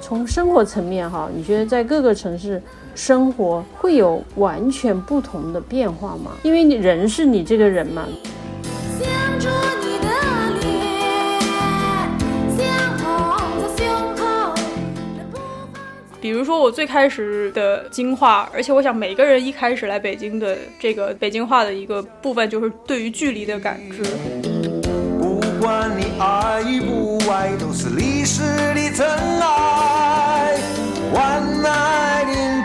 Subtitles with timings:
[0.00, 2.62] 从生活层面哈，你觉得在各个城市
[2.94, 6.32] 生活会有完全不同的变化吗？
[6.42, 8.06] 因为你人是你这个人嘛，
[16.32, 24.02] 比如说我最开始的京话，而且我想每个人一开始来北京的这个北京话的一个部分，就是对于距离的感知。
[25.20, 28.40] 不管你爱与不爱，都是历史
[28.72, 29.06] 的尘
[29.42, 30.56] 埃。
[31.12, 32.61] One night in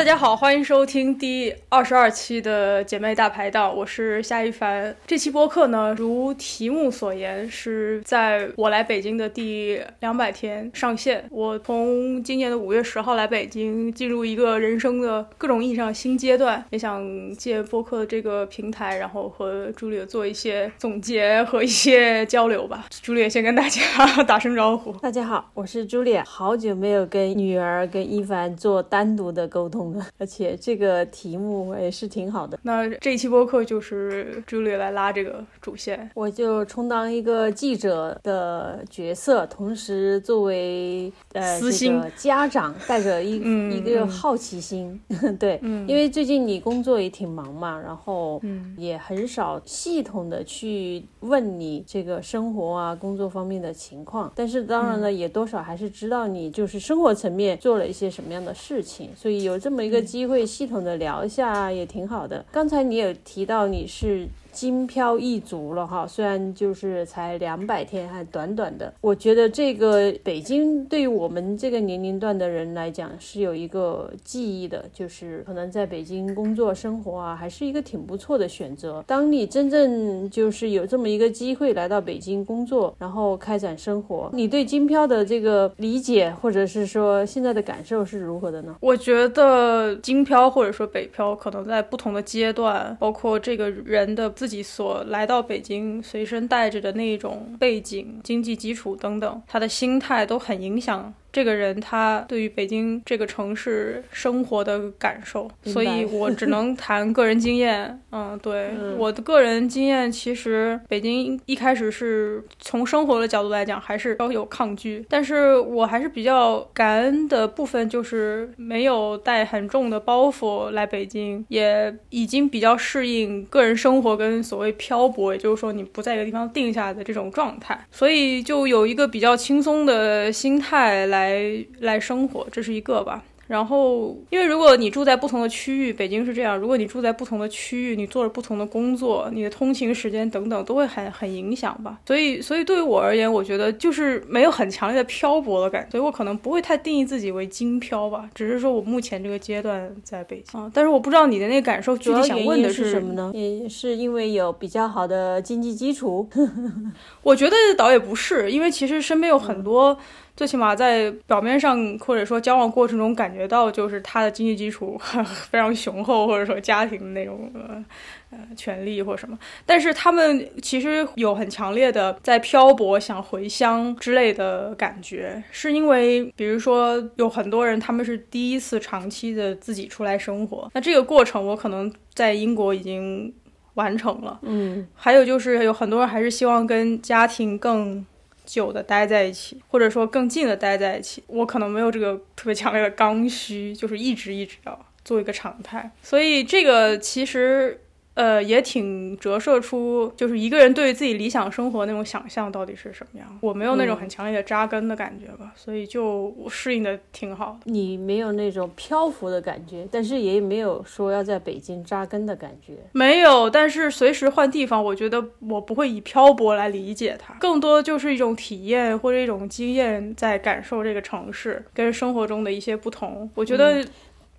[0.00, 4.96] 大家好，欢迎收听第二十二期的姐妹大排档，我是夏一凡。
[5.06, 11.26] 这期播客呢，如题目所言，是在我来北京的第两百天上线。
[11.30, 22.86] 我从今年的五月十号来北京，进入一个人生的各种意义上新阶段，也想借播客这个平台，然后和朱莉做一些总结和一些交流吧。
[23.02, 23.82] 朱莉先跟大家
[24.22, 24.92] 打声招呼。
[24.92, 32.58] 大家好，我是朱莉，好久没有跟女儿跟一凡做单独的沟通了，而且这个题目也是挺好的。
[32.62, 36.10] 那这一期播客就是朱莉来拉这个主线。
[36.14, 45.00] 我就充当一个记者的角色，同时作为呃私心这个家长，带着一、嗯一个好奇心，
[45.38, 62.44] 对，嗯因为最近你工作也挺忙嘛，然后嗯也很少系统的去问你这个生活啊、工作方面的情况，但是当然呢，也多少还是知道你就是生活层面做了一些什么样的事情，所以有这么一个机会系统的聊一下也挺好的。
[62.50, 64.28] 刚才你也提到你是。
[64.52, 68.92] 京漂一族了哈，虽然就是才两百天，还短短的。
[69.00, 79.02] 我觉得这个北京对于我们这个年龄段的人来讲是有一个记忆的，就是可能在北京工作生活啊，还是一个挺不错的选择。
[79.06, 88.74] 当你真正就是有这么一个机会来到北京工作，然后开展生活，你对京漂的这个理解，或者是说现在的感受是如何的呢？
[88.80, 101.12] 我觉得京漂或者说北漂，可能在不同的阶段，包括这个人的自己所来到北京随身带着的那种背景、经济基础等等，他的心态都很影响。
[101.32, 107.98] 这个人他对于北京这个城市生活的感受，所以我只能 谈个人经验。
[108.12, 133.22] 嗯，对，嗯我的个人经验，其实北京一开始是从生活的角度来讲，还是稍有抗拒，但是我还是比较感恩的部分，就是没有带很重的包袱来北京，也已经比较适应个人生活跟所谓漂泊，也就是说你不在一个地方定下的这种状态，所以就有一个比较轻松的心态来来来生活，这是一个吧。
[133.46, 141.98] 然后，因为如果你住在不同的区域，北京是这样，如果你住在不同的区域，你做了不同的工作，你的通勤时间等等都会很很影响吧。
[142.06, 150.70] 所以，所以对于我而言，我觉得就是没有很强烈的漂泊的感觉，所以我可能不会太定义自己为京漂吧，只是说我目前这个阶段在北京啊。
[150.72, 153.32] 但是我不知道你的那个感受，具体想问的是什么呢？
[153.34, 156.28] 也是因为有比较好的经济基础。
[157.24, 159.98] 我觉得倒也不是，因为其实身边有嗯很多，
[160.40, 164.98] 最起码在表面上或者说交往过程中感觉到，就是他的经济基础
[165.50, 167.84] 非常雄厚，或者说家庭的那种呃
[168.30, 169.38] 呃权利或什么。
[169.66, 183.30] 但是他们其实有很强烈的在漂泊、想回乡之类的感觉，是因为比如说有很多人他们是第一次长期的自己出来生活，那这个过程我可能在英国已经
[183.74, 184.40] 完成了。
[184.40, 188.02] 嗯，还有就是有很多人还是希望跟家庭更
[188.50, 191.22] 久的待在一起，或者说更近的待在一起。
[191.28, 195.90] 我可能没有这个特别强烈的刚需，就是一直一直要做一个常态。
[196.02, 197.80] 所以这个其实。
[198.20, 203.26] 呃，也挺折射出就是一个人对于自己理想生活那种想象到底是什么样。
[203.40, 207.70] 我没有那种很强烈的扎根的感觉吧，所以就适应的挺好的。
[207.70, 212.74] 你没有那种漂浮的感觉，但是也没有说要在北京扎根的感觉。
[212.92, 223.30] 没有，但是随时换地方，我觉得我不会以漂泊来理解它，更多就是一种体验或者一种经验，在感受这个城市跟生活中的一些不同。
[223.34, 223.82] 我觉得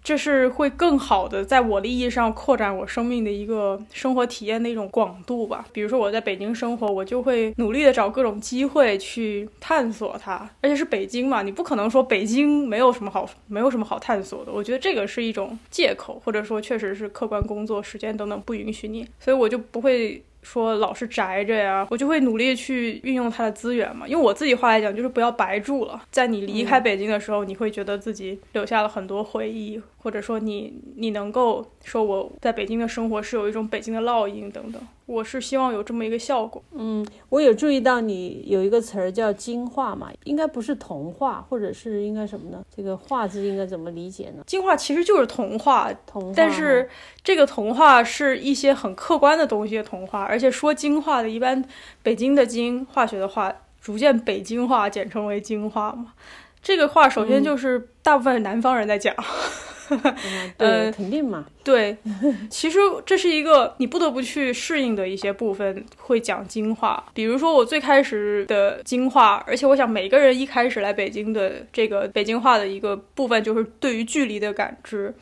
[0.04, 5.66] 这是会更好的在我的意义上扩展我生命的一个生活体验的一种广度吧。
[5.72, 14.52] 比如说我在北京生活，我就会努力的找各种机会去探索它，而且是北京嘛，你不可能说北京没有什么好没有什么好探索的。
[14.52, 20.24] 我觉得这个是一种借口，或者说确实是客观工作时间等等不允许你，所以我就不会。
[20.42, 24.08] 说老是宅着呀，我就会努力去运用它的资源嘛。
[24.08, 26.02] 用我自己话来讲，就是不要白住了。
[26.12, 34.82] 在你离开北京的时候，你会觉得自己留下了很多回忆，或者说你你能够说我在北京的生活是有一种北京的烙印等等。
[35.06, 36.64] 我是希望有这么一个效果。
[36.74, 42.64] 嗯我有注意到你有一个词儿叫京话嘛，应该不是童话，或者是应该什么呢？
[42.74, 44.44] 这个“话”字应该怎么理解呢？
[44.48, 46.90] 京话其实就是童话，童话，但是
[47.24, 51.62] 这个童话是一些很客观的东西的童话，而且说京话的，一般
[52.02, 56.14] 北京的京化学的话，逐渐北京化，简称为京话嘛。
[56.62, 59.24] 这个话首先就是大部分南方人在讲，嗯
[60.58, 61.98] 对，呃肯定嘛，对，
[62.50, 67.04] 其实这是一个你不得不去适应的一些部分，会讲京话。
[67.14, 75.14] 比如说我最开始的京话，而且我想每个人一开始来北京的这个北京话的一个部分，就是对于距离的感知，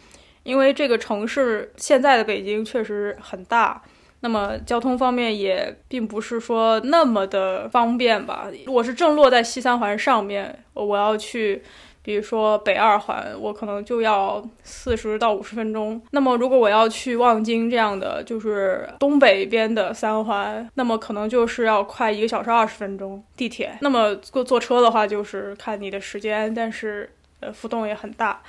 [0.44, 3.82] 因为这个城市现在的北京确实很大。
[4.22, 8.48] 那么交通方面也并不是说那么的方便吧。
[8.68, 11.64] 我是正落在西三环上面，我要去
[12.02, 16.02] 比如说北二环，我可能就要四十到五十分钟。
[16.12, 23.78] 那么如果我要去望京这样的，就是东北边的三环，那么可能就是要快一个小时二十分钟地铁。
[23.82, 27.10] 那么坐坐车的话，就是看你的时间，但是
[27.42, 28.42] 呃浮动也很大。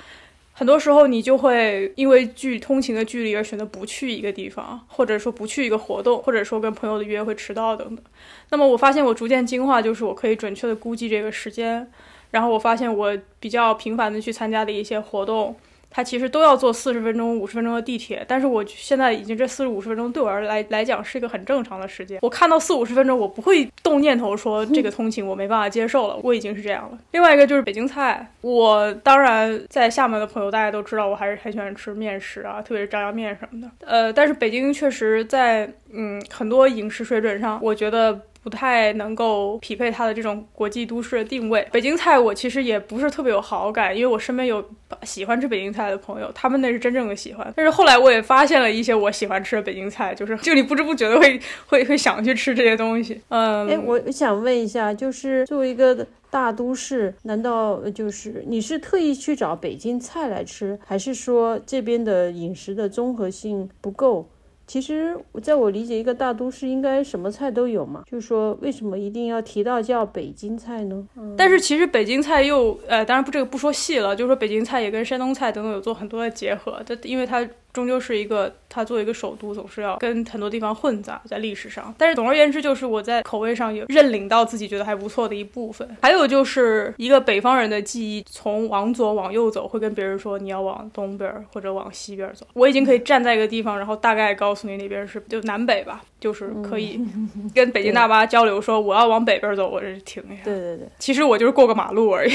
[0.53, 8.05] 很多时候你就会因为距通勤的距离而选择不去一个地方，或者说不去一个活动，或者说跟朋友的约会迟到等等。
[8.49, 11.89] 那么我发现我逐渐进化，就是我可以准确的估计这个时间，
[12.31, 15.55] 然后我发现我比较频繁的去参加的一些活动，
[15.89, 22.17] 它其实都要坐四十分钟、五十分钟的地铁，但是我现在已经这四十五十分钟对我而来来讲是一个很正常的时间。
[22.21, 26.97] 我看到四五十分钟，我不会动念头说这个通勤我没办法接受了，我已经是这样了。
[27.11, 33.69] 另外一个就是北京菜，我当然在厦门的朋友大家都知道，我还是很喜欢吃面食啊，特别是炸酱面什么的。
[33.85, 38.21] 呃，但是北京确实在嗯很多饮食水准上，我觉得。
[38.43, 41.67] 不太能够匹配它的这种国际都市的定位。
[41.71, 44.63] 北京菜我其实也不是特别有好感，因为我身边有
[45.03, 47.53] 喜欢吃北京菜的朋友，他们那是真正的喜欢。
[47.55, 53.21] 但是后来我也发现了一些我喜欢吃的北京菜，就是就你不知不觉的会会 会想去吃这些东西。
[53.29, 64.27] 嗯，哎，我想问一下，就是作为一个大都市，难道就是你是特意去找北京菜来吃，还是说这边的饮食的综合性不够？
[64.71, 65.13] 其实，
[65.43, 68.03] 在我理解，一个大都市应该什么菜都有嘛。
[68.09, 71.05] 就是说，为什么一定要提到叫北京菜呢？
[71.37, 81.93] 但是其实北京菜又呃，当然不这个不说细了，就是说北京菜也跟山东菜等等有做很多的结合，它因为它终究是一个，它作为一个首都，总是要跟很多地方混杂在历史上。
[81.97, 85.87] 但是总而言之，就是我在口味上有认领到自己觉得还不错的一部分。
[86.01, 92.45] 还有就是一个北方人的记忆，从往左往右走，会跟别人说你要往东边儿或者往西边儿走。
[92.53, 96.99] 我已经可以站在一个地方，然后大概告诉你那边是就南北吧，就是可以
[97.55, 100.43] 跟北京大巴交流说我要往北边走，我这停一下。
[100.43, 102.31] 对对对，其实我就是过个马路而已。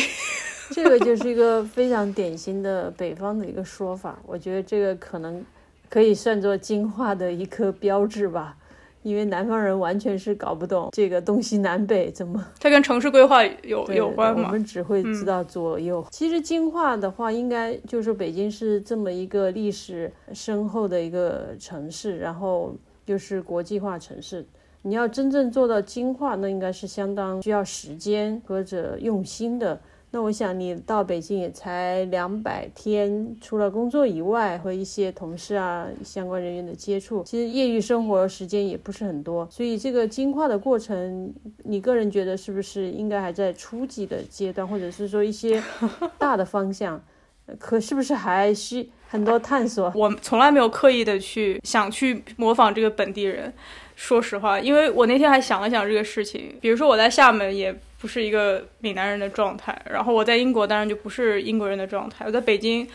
[0.75, 4.19] 这个就是一个非常典型的北方的一个说法。
[4.27, 5.45] 我觉得这个可能
[5.89, 8.57] 可以算作京化的一颗标志吧，
[9.03, 14.45] 因为南方人完全是搞不懂这个东西南北怎么 它跟城市规划有有关吗？
[14.47, 16.05] 我们只会知道左右。
[16.11, 22.75] 其实京化的话，应该就是北京是这么一个历史深厚的一个城市，然后
[23.07, 24.45] 又是国际化城市。
[24.83, 29.81] 你要真正做到京化，那应该是相当需要时间或者用心的。
[30.17, 45.63] 那我想你到北京也才两百天，除了工作以外和一些同事啊相关人员的接触，其实业余生活时间也不是很多，所以这个进化的过程，你个人觉得是不是应该还在初级的阶段，或者是说一些
[46.17, 46.99] 大的方向，
[47.45, 49.93] 呃可是不是还需很多探索？
[49.95, 53.53] 我从来没有刻意的去想去模仿这个本地人。
[53.95, 62.87] 说实话，因为我那天还想了想这个事情，比如说我在厦门也不是一个闽南人的状态，然后我在英国当然就不是英国人的状态，我在北京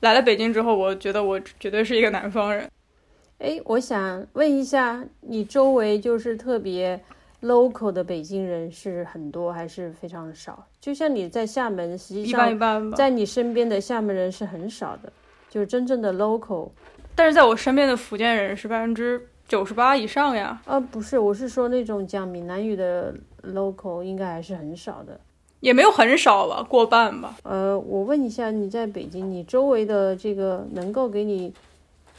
[0.00, 2.70] 来了北京之后，我觉得我绝对是一个南方人。
[3.38, 6.98] 哎，我想问一下，你周围就是特别
[7.42, 10.66] local 的北京人是很多还是非常少？
[10.80, 12.92] 就像你在厦门，实际一般一上般。
[12.92, 15.12] 在你身边的厦门人是很少的，
[15.50, 16.70] 就是真正的 local。
[17.16, 20.60] 但是在我身边的福建人是百分之九十八以上呀。
[20.64, 25.18] 呃，不是，我是说那种讲闽南语的 local 应该还是很少的。
[25.60, 27.36] 也没有很少吧，过半吧。
[27.42, 31.54] 呃，我问一下，你在北京，你周围的这个能够给你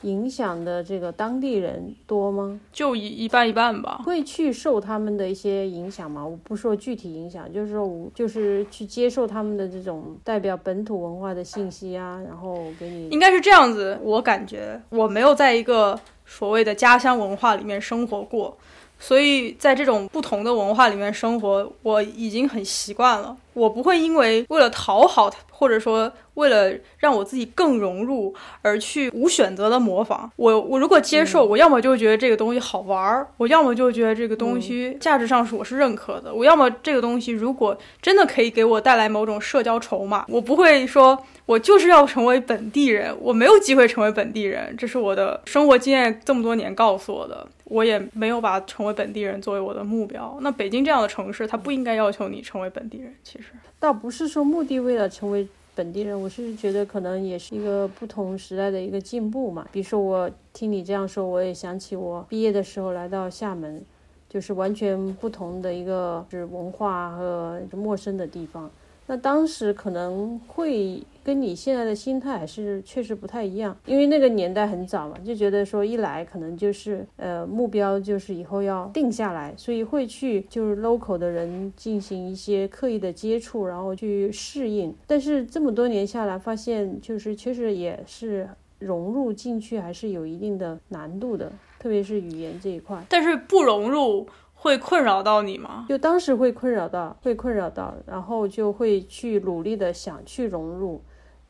[0.01, 2.59] 影响的这个当地人多吗？
[2.73, 4.01] 就一一半一半吧。
[4.03, 6.25] 会去受他们的一些影响吗？
[6.25, 18.57] 我不说具体影响，就是说我就是去接受他们的这种代表本土文化的信息啊，然后给你应该是这样子，我感觉我没有在一个所谓的家乡文化里面生活过，
[18.99, 23.35] 所以在这种不同的文化里面生活，我已经很习惯了。
[23.53, 30.29] 我不会因为为了讨好他，或者说为了让我自己更融入而去无选择的模仿。
[30.35, 47.47] 我我如果接受，我要么就觉得这个东西好玩儿，我要么就觉得这个东西价值上是我是认可的，我要么这个东西如果真的可以给我带来某种社交筹码，我不会说我就是要成为本地人，我没有机会成为本地人，这是我的生活经验这么多年告诉我的。
[47.65, 50.37] 我也没有把成为本地人作为我的目标。
[50.41, 53.13] 那北京这样的城市，它不应该要求你成为本地人。
[53.23, 53.45] 其实，
[53.79, 59.67] 倒不是说目的为了成为本地人，我是觉得可能也是一个不同时代的一个进步嘛。
[59.71, 63.83] 比如说我听你这样说，我也想起我毕业的时候来到厦门，
[64.29, 68.69] 就是完全不同的一个就是文化和陌生的地方。
[69.07, 84.95] 那当时可能会跟你现在的心态还是确实不太一样，因为那个年代很早嘛，就觉得说一来可能就是呃目标就是以后要定下来，所以会去就是 local 的人进行一些刻意的接触，然后去适应。
[85.07, 93.03] 但是这么多年下来，发现就是确实也是融入进去还是有一定的难度的，特别是语言这一块。
[93.09, 95.85] 但是不融入会困扰到你吗？
[95.89, 101.01] 就当时会困扰到，会困扰到，然后就会去努力的想去融入，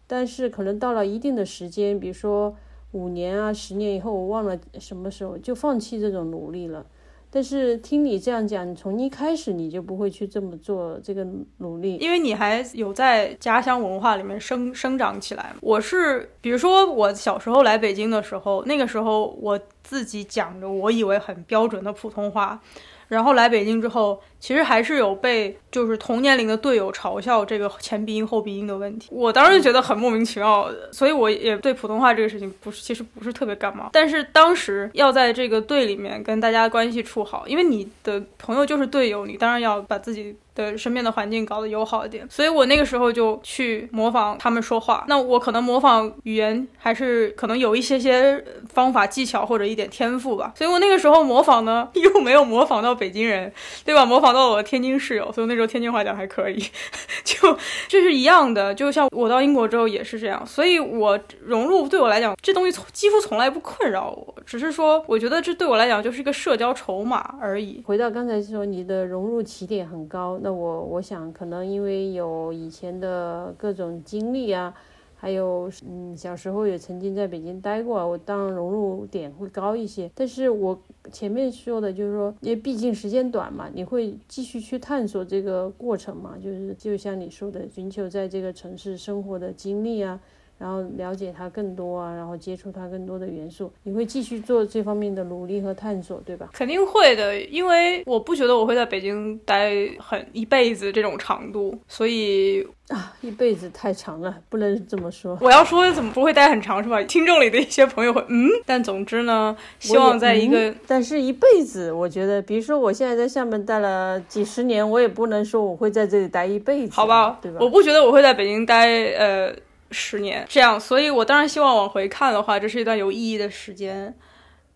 [0.07, 2.55] 但是可能到了一定的时间，比如说
[2.91, 6.85] 五年啊、十年以后，我忘了什么时候就放弃这种努力了。
[7.31, 15.53] 但是听你这样讲，从一开始你就不会去这么做这个努力，因为你还有在家乡文化里面生生长起来。
[15.59, 22.62] 我是，比如说我小时候来北京的时候，那个时候我自己讲着我以为很标准的普通话。
[23.09, 29.09] 然后来北京之后，其实还是有被就是同年龄的队友嘲笑这个前鼻音后鼻音的问题。
[29.11, 33.89] 我当时觉得很莫名其妙，所以我也对普通话这个事情不是其实不是特别感冒。
[33.91, 40.35] 但是当时要在这个队里面跟大家关系处好，因为你的朋友就是队友，你当然要把自己。
[40.55, 45.03] 的身边的环境搞得友好一点，所以我那个时候就去模仿他们说话。
[45.05, 50.53] 那我可能模仿语言还是可能有一些些方法技巧或者一点天赋吧。
[50.55, 53.51] 所以我那个时候模仿呢，又没有模仿到北京人，
[53.83, 54.05] 对吧？
[54.05, 56.59] 模仿到我天津室友，所以那时候天津话讲还可以，
[57.23, 58.73] 就这是一样的。
[58.75, 67.81] 就像我到英国之后也是这样，所以我融入对我来讲，这东西从几乎从来不困扰我，只是说我觉得这对我来讲就是一个社交筹码而已。
[67.85, 70.39] 回到刚才说你的融入起点很高。
[70.41, 74.73] 那我我想可能因为有以前的各种经历啊，
[75.15, 80.12] 还有嗯小时候也曾经在北京待过，我当然融入点会高一些。
[80.13, 80.79] 但是我
[81.12, 90.19] 前面说的就是说，因为毕竟时间短嘛，你会继续去探索这个过程嘛，就是就像你说的，寻求在这个城市生活的经历啊。
[90.57, 96.50] 然后了解它更多啊，然后接触它更多的元素，你会继续做这方面的努力和探索，对吧？
[96.53, 105.38] 肯定会的，因为我不觉得我会在北京待很一辈子这种长度，所以啊，一辈子太长了，不能这么说。
[105.41, 107.01] 我要说怎么不会待很长是吧？
[107.03, 117.57] 听众里的一些朋友会嗯，但总之呢，希望在一个，嗯但是一辈子，我觉得，比如说我现在在厦门待了几十年，我也不能说我会在这里待一辈子，好吧，对吧？
[117.59, 119.53] 我不觉得我会在北京待呃
[119.91, 124.13] 十年这样，所以我当然希望往回看的话，这是一段有意义的时间。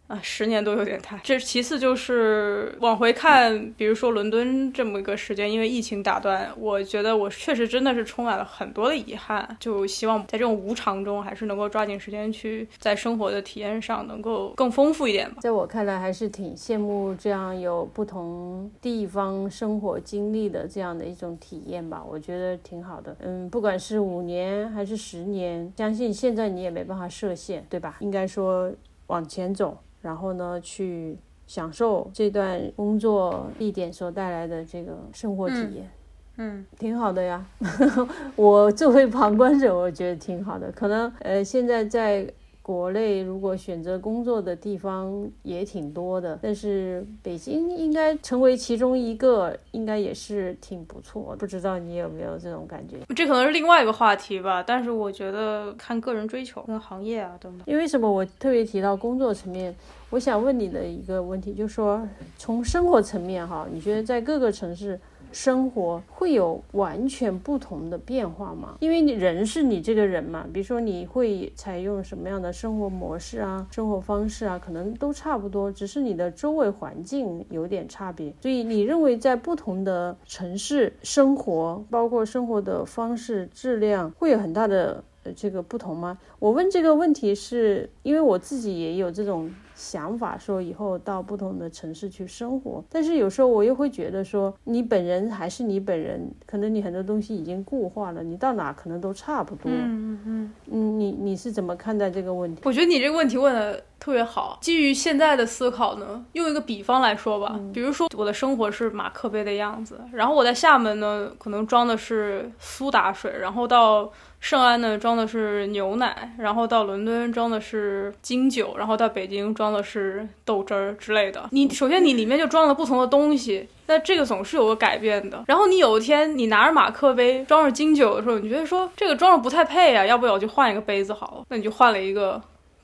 [0.10, 1.20] 啊，十年都有点太。
[1.24, 9.56] 这其次就是往回看，比如说伦敦这么一个时间，因为疫情打断，我觉得我确实真的是充满了很多的遗憾。
[9.60, 15.38] 就希望在这种无常中，还是能够抓紧时间去在生活的体验上能够更丰富一点吧。
[15.42, 23.16] 在我看来，还是挺羡慕这样有不同地方生活经历的这样的一种体验吧，我觉得挺好的。
[23.20, 27.98] 嗯，不管是五年还是十年，相信现在你也没办法设限，对吧？
[28.00, 28.72] 应该说
[29.06, 35.90] 往前走，然后呢，去享受这段工作地点所带来的这个生活体验。
[36.38, 37.46] 嗯，挺好的呀。
[38.38, 40.72] 我作为旁观者，我觉得挺好的。
[40.72, 42.26] 可能呃，现在在
[42.70, 51.38] 国内如果选择工作的地方也挺多的，但是北京应该成为其中一个，应该也是挺不错的。
[51.38, 52.98] 不知道你有没有这种感觉？
[53.16, 57.64] 这可能是另外一个话题吧，但是我觉得看个人追求跟行业啊等等。
[57.66, 58.08] 因为什么？
[58.08, 59.76] 我特别提到工作层面，
[60.12, 62.08] 我想问你的一个问题，就是说
[62.38, 65.00] 从生活层面哈，你觉得在各个城市
[65.32, 68.76] 生活会有完全不同的变化吗？
[68.80, 78.34] 因为你人是你这个人嘛，比如说你会采用什么样的生活模式啊、生活方式啊，可能都差不多，只是你的周围环境有点差别。
[78.42, 86.18] 所以你认为在不同的城市生活，包括生活的方式、质量，会有很大的呃这个不同吗？
[86.40, 92.84] 我问这个问题是因为我自己也有这种想法，说以后到不同的城市去生活。
[92.90, 99.72] 但是有时候我又会觉得说，你本人还是你本人，可能你很多东西已经固化了，你到哪可能都差不多。
[99.72, 102.62] 嗯嗯，嗯，你你是怎么看待这个问题？
[102.66, 104.58] 我觉得你这个问题问的特别好。
[104.62, 121.48] 基于现在的思考呢，用一个比方来说吧，比如说我的生活是马克杯的样子，然后我在厦门呢，可能装的是苏打水，然后到圣安呢装的是牛奶，然后到伦敦装的是金酒，然后到北京装的是豆汁儿之类的。
[121.52, 123.68] 你首先你里面就装了不同的东西。
[123.88, 125.44] 那这个总是有个改变的。
[125.48, 131.44] 然后你有一天你拿着马克杯装着金酒的时候，你觉得说这个装着不太配啊，要不要我就换一个杯子好了？
[131.50, 132.40] 那你就换了一个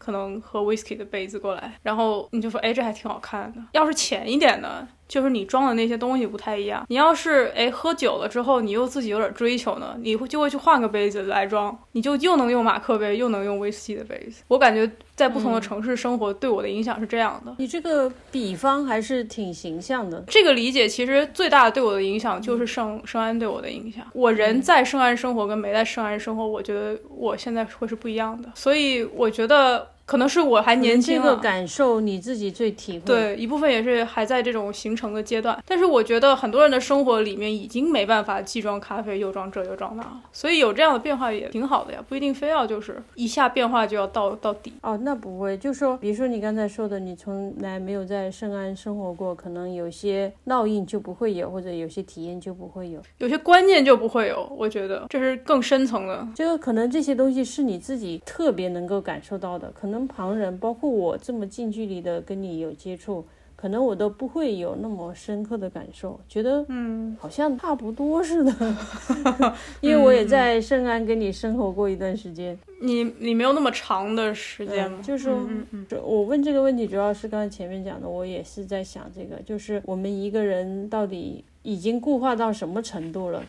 [0.06, 3.62] 可能喝 whisky 的杯子过来，然后你就说，哎，这还挺好看的。
[3.72, 6.86] 要是浅一点的，就是你装的那些东西不太一样。
[6.90, 14.44] 你要是哎喝酒了之后，你又自己有点追求呢，你会就会去换个杯子来装，你就又能用马克杯，又能用威士忌的杯子。
[14.48, 17.56] 我感觉在不同的城市生活对我的影响是这样的。
[17.58, 20.24] 你这个比方还是挺形象的。
[20.28, 24.06] 这个理解其实最大的对我的影响就是圣圣安对我的影响。
[24.14, 28.50] 我人在圣安生活跟没在圣安生活，我觉得我现在会是不一样的。
[28.54, 35.62] 所以我觉得可能是我还年轻啊，这个感受你自己最体会。，对，一部分也是还在这种形成的阶段。
[35.68, 44.74] 但是我觉得很多人的生活里面已经没办法既装咖啡又装这又装那了，所以有这样的变化也挺好的呀，不一定非要就是一下变化就要到到底。
[44.82, 53.02] 哦，那不会，就说，比如说你刚才说的，你从来没有在圣安生活过，可能有些烙印就不会有，或者有些体验就不会有。
[53.18, 56.28] 有些观念就不会有，我觉得这是更深层的。
[56.36, 63.26] 这个可能这些东西是你自己特别能够感受到的，可能旁人，包括我这么近距离的跟你有接触，
[63.56, 68.76] 可能我都不会有那么深刻的感受，觉得嗯，好像差不多似的。
[69.82, 75.00] 因为我也在圣安跟你生活过一段时间，你你没有那么长的时间吗？
[75.02, 83.44] 就是说嗯嗯我问这个问题，主要是刚才前面讲的，我也是在想这个，就是我们一个人到底已经固化到什么程度了，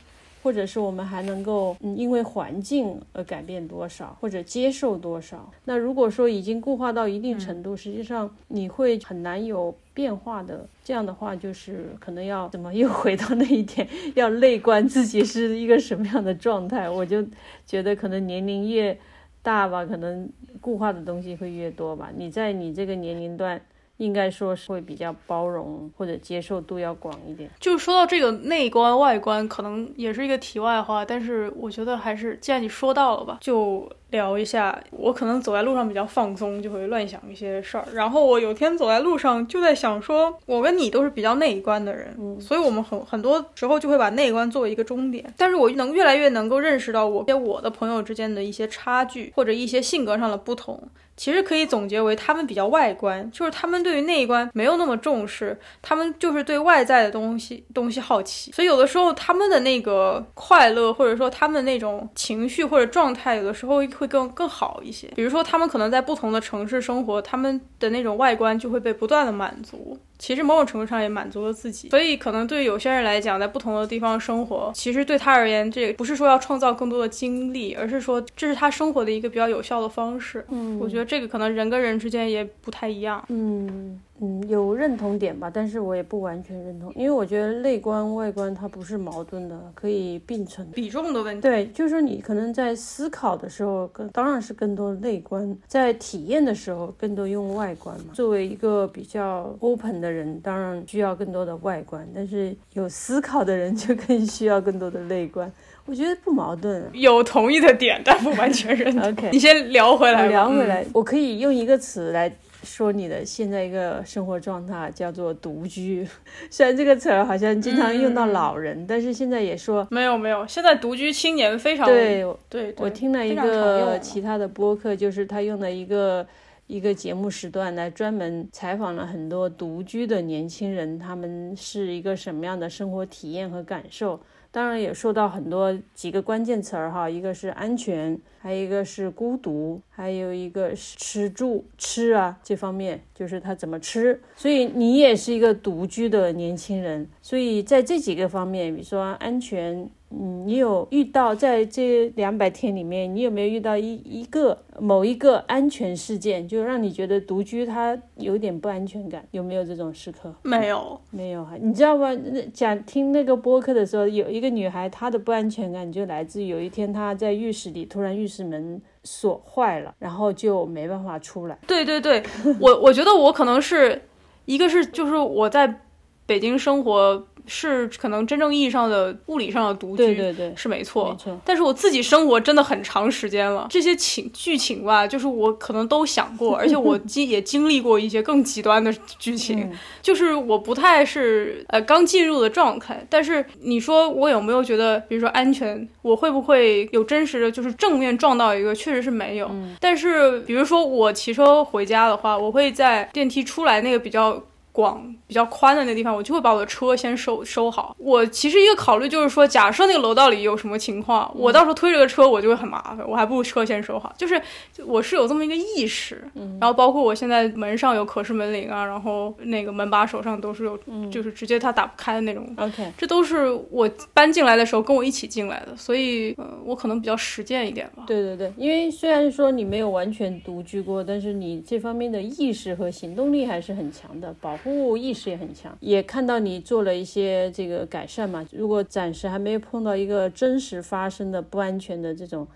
[0.46, 5.52] 或者是我们还能够嗯因为环境而改变多少，或者接受多少？
[5.64, 10.64] 那如果说已经固化到一定程度，实际上你会很难有变化的。
[10.84, 16.88] 这样的话，就是可能要怎么又回到那一点，要内观自己是一个什么样的状态。
[16.88, 17.26] 我就
[17.66, 18.96] 觉得可能年龄越
[19.42, 20.30] 大吧，可能
[20.60, 22.12] 固化的东西会越多吧。
[22.16, 23.60] 你在你这个年龄段，
[23.98, 27.50] 应该说是会比较包容或者接受度要广一点。
[27.58, 34.78] 就说到这个内观外观，可能也是一个题外话，但是我觉得还是既然你说到了吧，就聊一下。
[34.90, 37.84] 我可能走在路上比较放松，就会乱想一些事儿。
[37.92, 45.24] 然后我有天走在路上，就在想说，我跟你都是比较内观的人，所以我们很很多时候就会把内观作为一个终点。
[45.36, 50.88] 但是我能越来越能够认识到我跟我的朋友之间的一些差距，或者一些性格上的不同。
[51.16, 65.08] 其实可以总结为他们比较外观，就是他们对于内观没有那么重视，他们就是对外在的东西东西好奇，所以有的时候他们的那个快乐或者说他们的那种情绪或者状态，有的时候会更更好一些。
[65.16, 69.98] 比如说他们可能在不同的城市生活，他们的那种外观就会被不断的满足。
[70.18, 80.44] 其实某种程度上也满足了自己，所以可能对有些人来讲，在不同的地方生活，其实对他而言，这不是说要创造更多的经历，而是说这是他生活的一个比较有效的方式。
[80.48, 83.22] 嗯我觉得这个可能人跟人之间也不太一样。
[83.28, 90.66] 嗯嗯，有认同点吧，但是我也不完全认同，因为我觉得内观外观它不是矛盾的，可以并存。
[90.70, 98.06] 比重的问题，对，就是说你可能在思考的时候，更当然是更多内观；在体验的时候，更多用外观嘛。
[98.14, 105.50] 作为一个比较 open 的人，当然需要更多的外观，但是有思考的人就更需要更多的内观。
[105.84, 106.88] 我觉得不矛盾啊。
[106.94, 109.06] 有同意的点，但不完全认同。
[109.12, 112.28] OK 你先聊回来，聊回来，嗯我可以用一个词来
[112.66, 116.06] 说你的现在一个生活状态，叫做独居。
[116.50, 126.26] 虽然这个词儿好像经常用到老人，但是现在也说，没有没有，现在独居青年非常对对，对我听了一个其他的播客，就是他用了一个
[126.66, 134.20] 一个节目时段来专门采访了很多独居的年轻人，他们是一个什么样的生活体验和感受。
[134.56, 144.18] 当然也说到很多几个关键词儿哈，一个是安全，还有一个是孤独，还有一个是吃住吃啊这方面，就是他怎么吃。
[144.34, 159.26] 所以你也是一个独居的年轻人，所以在这几个方面，比如说安全、嗯，你有遇到在这两百天里面，你有没有遇到一一个某一个安全事件，就让你觉得独居它有点不安全感？
[159.32, 160.32] 有没有这种时刻？
[160.42, 162.12] 没有，没有哈，你知道吗？
[162.14, 171.58] 那讲听那个播客的时候，有一个女孩，她的不安全感就来自于有一天她在浴室里，突然浴室门锁坏了，然后就没办法出来。
[171.66, 172.22] 对对对，
[172.60, 174.00] 我我觉得我可能是
[174.44, 175.80] 一个是就是我在
[176.26, 181.10] 北京生活是可能真正意义上的物理上的独居，对对对，是没错。
[181.10, 181.40] 没错。
[181.44, 193.04] 但是我自己生活真的很长时间了，这些情剧情吧，就是我可能都想过， 而且我经也经历过一些更极端的剧情，嗯就是我不太是呃刚进入的状态。
[193.08, 199.50] 但是你说我有没有觉得，比如说安全，我会不会有真实的就是正面撞到一个，确实是没有。
[199.80, 204.42] 但是比如说我骑车回家的话，我会在电梯出来那个比较。
[204.76, 207.96] 广比较宽的那个地方，我就会把我的车先收收好。
[207.98, 214.14] 我其实一个考虑就是说，假设那个楼道里有什么情况，我到时候推这个车我就会很麻烦，我还不如车先收好。
[214.18, 214.38] 就是
[214.84, 216.22] 我是有这么一个意识，
[216.60, 220.78] 然后包括我现在门上有可视门铃啊，然后那个门把手上都是有，
[221.10, 222.46] 就是直接它打不开的那种。
[222.58, 228.04] OK，这都是我搬进来的时候跟我一起进来的，所以呃，我可能比较实践一点吧。
[228.06, 234.65] 对对对，因为虽然说你没有完全独居过，但是你这方面的意识和行动力还是很强的，保护
[234.96, 235.76] 意识也很强。
[235.80, 238.46] 也看到你做了一些这个改善嘛。
[238.52, 242.46] 如果暂时还没有碰到一个真实发生的不安全的这种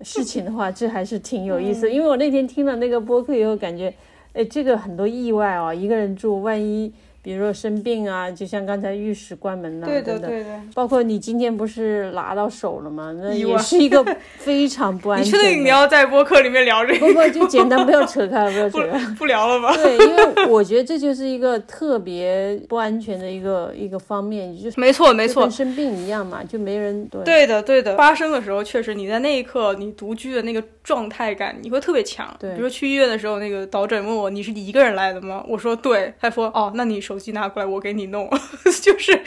[0.00, 1.90] 事情的话，这还是挺有意思。
[1.90, 3.94] 因为我那天听了那个播客以后，感觉，
[4.32, 6.92] 哎，这个很多意外哦，一个人住，万一。
[7.24, 10.30] 比如说生病啊，就像刚才浴室关门呐、对对的。
[10.74, 13.16] 包括你今天不是拿到手了吗？
[13.18, 14.04] 那也是一个
[14.36, 15.44] 非常不安你全的。
[15.44, 17.06] 确定你要在播客里面聊这个？
[17.06, 18.98] 不不，就简单，不要扯开，不要扯开。
[19.18, 19.74] 不聊了吧？
[19.74, 27.96] 对，因为我觉得这就是一个特别不安全的一个一个方面，就是没错，没错就跟，生病一样嘛，就没人对对的，对的。
[27.96, 32.34] 发生的时候，确实你在那一刻，你独居的那个状态感，你会特别强。
[32.38, 35.42] 对比如说去医院的时候，那个导诊问我你是一个人来的吗？
[35.48, 38.28] 我说对，他说哦，那你手手机拿过来，我给你弄，
[38.82, 39.22] 就是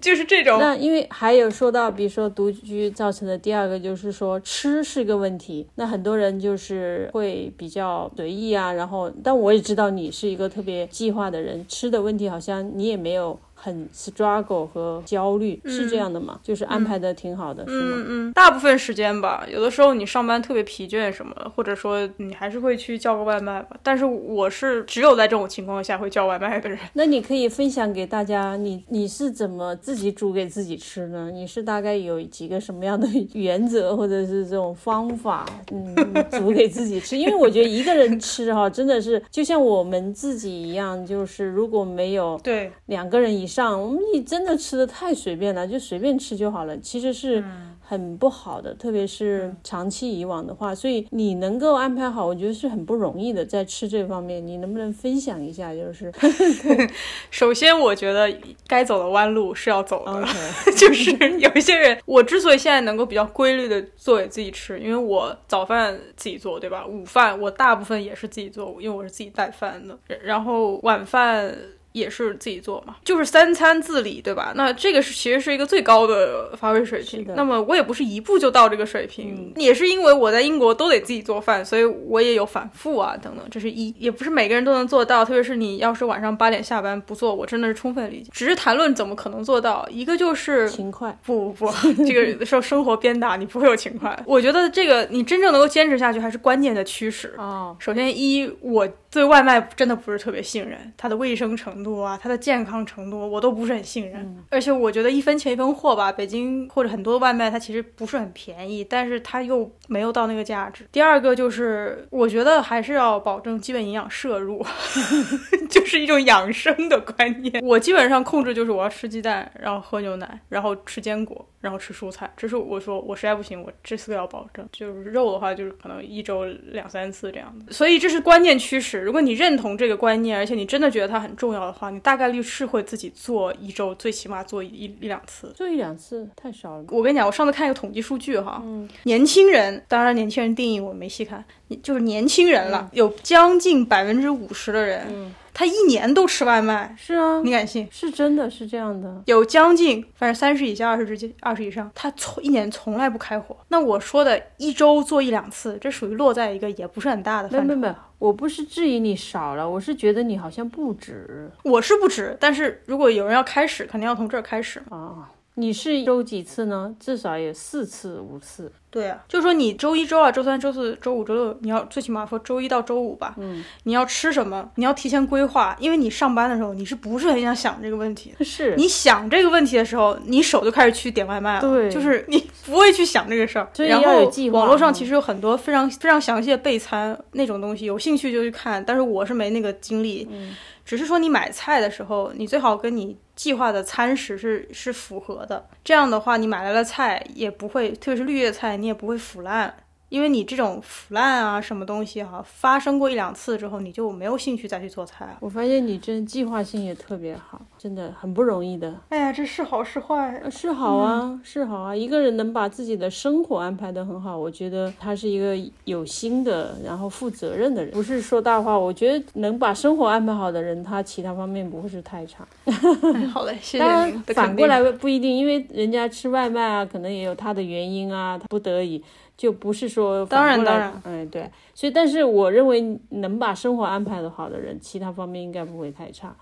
[0.00, 0.56] 就是这种。
[0.60, 16.38] 那因为还有说到，比如说独居造成的第二个就是说吃是个问题，那很多人就是会比较随意啊，然后但我也知道你是一个特别计划的人，吃的问题好像你也没有很 struggle 和焦虑，是这样的吗？
[16.42, 17.96] 就是安排的挺好的，是吗？
[17.96, 23.76] 嗯嗯，大部分时间吧，有的时候你上班特别疲倦什么的，或者说你还是会去叫个外卖吧。
[23.82, 26.78] 但是我是只有在这种情况下会叫外卖的人。
[26.92, 31.30] 那你可以分享给大家，你你是怎么自己煮给自己吃呢？
[31.32, 35.94] 你是大概有几个什么样的原则或者是这种方法，嗯，
[36.30, 37.16] 煮给自己吃？
[37.16, 47.44] 因为我觉得一个人吃哈，真的是就像我们自己一样，就是如果没有对，两个人以上，我们你真的吃的太随便了，就随便吃就好了，其实是
[47.86, 55.74] 很不好的，特别是长期以往的话，所以你能够安排好，我觉得是很不容易的，在吃这方面，你能不能分享一下？
[55.74, 56.10] 就是
[57.30, 58.34] 首先我觉得
[58.66, 60.24] 该走的弯路是要走的。
[60.76, 66.86] 就是有一些人，我之所以现在能够比较规律的做给自己吃，因为我早饭自己做，对吧？
[66.86, 71.54] 午饭我大部分也是自己做，因为我是自己带饭的，然后晚饭。
[71.94, 74.52] 也是自己做嘛，就是三餐自理，对吧？
[74.56, 85.24] 那这个是其实是一个最高的发挥水平那么我也不是一步就到这个水平，也是因为我在英国都得自己做饭，所以我也有反复啊等等，这是一，也不是每个人都能做到。
[85.24, 88.30] 特别是你要是晚上八点下班不做，我真的是充分理解。
[88.32, 91.16] 只是谈论怎么可能做到，一个就是勤快。
[91.24, 91.72] 不不不，
[92.04, 94.20] 这个有的时候生活鞭打你不会有勤快。
[94.26, 97.32] 我觉得这个你真正能够坚持下去，还是关键的驱使。
[97.38, 104.44] 哦，首先一，我对外卖真的不是特别信任，它的卫生程度啊，它的健康程度我都不是很信任。
[104.50, 110.84] 而且我觉得一分钱一分货吧，北京或者很多外卖它其实不是很便宜，但是它又没有到那个价值。
[110.90, 114.66] 第二个就是我觉得还是要保证基本营养摄入，
[115.70, 117.64] 就是一种养生的观念。
[117.64, 122.28] 我基本上控制就是我要吃鸡蛋，然后喝牛奶，然后吃坚果，然后吃蔬菜。
[122.36, 124.68] 这是我说我实在不行，我这四个要保证。
[124.72, 127.72] 就是肉的话，就是可能一周两三次这样的。
[127.72, 129.03] 所以这是关键驱使。
[129.04, 135.52] 如果你认同这个观念，而且你真的觉得它很重要的话，你大概率是会自己做一周，最起码做一一一两次。
[135.54, 136.84] 做一两次太少了。
[136.90, 138.62] 我跟你讲，我上次看一个统计数据哈，
[139.02, 141.44] 年轻人，当然年轻人定义我没细看，
[141.82, 147.88] 就是年轻人了，有将近百分之五十的人，他一年都吃外卖，是啊，你敢信？
[147.90, 149.22] 是真的是这样的。
[149.26, 153.56] 有将近，反正三十以下、二十之间、二十以上，他从一年从来不开火。
[153.68, 157.68] 那我说的一周做一两次，这属于落在一个也不是很大的范畴。
[157.68, 164.96] 没没没，我不是质疑你少了，我是觉得你好像不止我是不止，但是如果有人要开始，肯定要从这儿开始嘛。
[164.96, 165.30] 啊。
[165.56, 166.94] 你是周几次呢？
[166.98, 168.72] 至少有四次、五次。
[168.90, 178.32] 对啊，就是说你周一周二周三周四周五周六，你要最起码说周一到周五吧，嗯，你要吃什么，你要提前规划，因为你上班的时候你是不是很想想这个问题？
[178.44, 183.68] 是你想这个问题的时候，你手就开始去点外卖了，对就是你不会去想这个事儿。
[183.74, 190.28] 所以然后要有计划网络上嗯其实有很多非常非常详细的备餐那种东西，有兴趣就去看，但是我是没那个精力。
[190.30, 199.74] 嗯只是说你买菜的时候，你最好跟你计划的餐食是是符合的，这样的话你买来的菜也不会，特别是绿叶菜，你也不会腐烂。
[200.14, 205.38] 因为你这种腐烂啊，什么东西哈、发生过一两次之后，你就没有兴趣再去做菜了。
[205.40, 208.94] 我发现你真计划性也特别好，真的很不容易的。
[209.08, 210.40] 哎呀，这是好是坏？
[210.44, 211.96] 呃是好啊，是好啊。
[211.96, 218.78] 一个人能把自己的生活安排得很好，我觉得他是一个有心的，然后负责任的人，不是说大话。
[218.78, 222.46] 我觉得能把生活安排好的人，他其他方面不会是太差。
[222.66, 229.02] 哎 好嘞，谢谢当然您反过来不一定，因为人家吃外卖啊，可能也有他的原因啊，他不得已。
[229.36, 236.34] 就不是说当然当然嗯对，所以但是我认为能把生活安排的好的人，其他方面应该不会太差。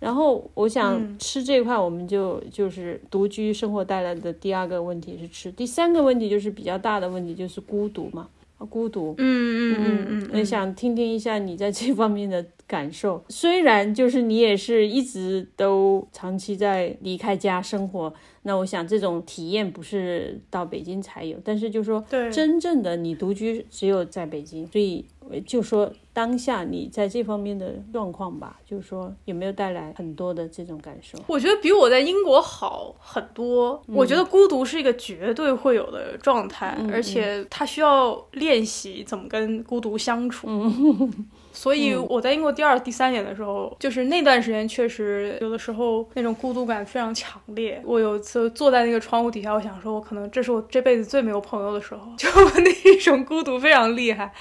[0.00, 8.28] 然后我想嗯吃这一块，我们就就是独居生活带来的第二个问题是吃，第三个问题就是比较大的问题就是孤独嘛，
[8.58, 9.14] 啊孤独。
[9.16, 13.24] 嗯嗯嗯嗯我想听听一下你在这方面的感受。
[13.30, 18.12] 虽然就是你也是一直都长期在离开家生活，
[18.46, 31.18] 那我想这种体验不是到北京才有，但是就说对真正的你独居只有在北京，所以呃就说当下你在这方面的状况吧，就是说有没有带来很多的这种感受？
[31.26, 33.82] 我觉得比我在英国好很多。
[33.86, 40.46] 我觉得孤独是一个绝对会有的状态，而且它需要练习怎么跟孤独相处。
[41.54, 47.80] 所以我在英国第二、第三年的时候，就是那段时间确实有的时候那种孤独感非常强烈。
[47.84, 52.28] 我有一次坐在那个窗户底下，我想说，我可能这是我这辈子最没有朋友的时候， 就
[52.60, 54.32] 那种孤独非常厉害。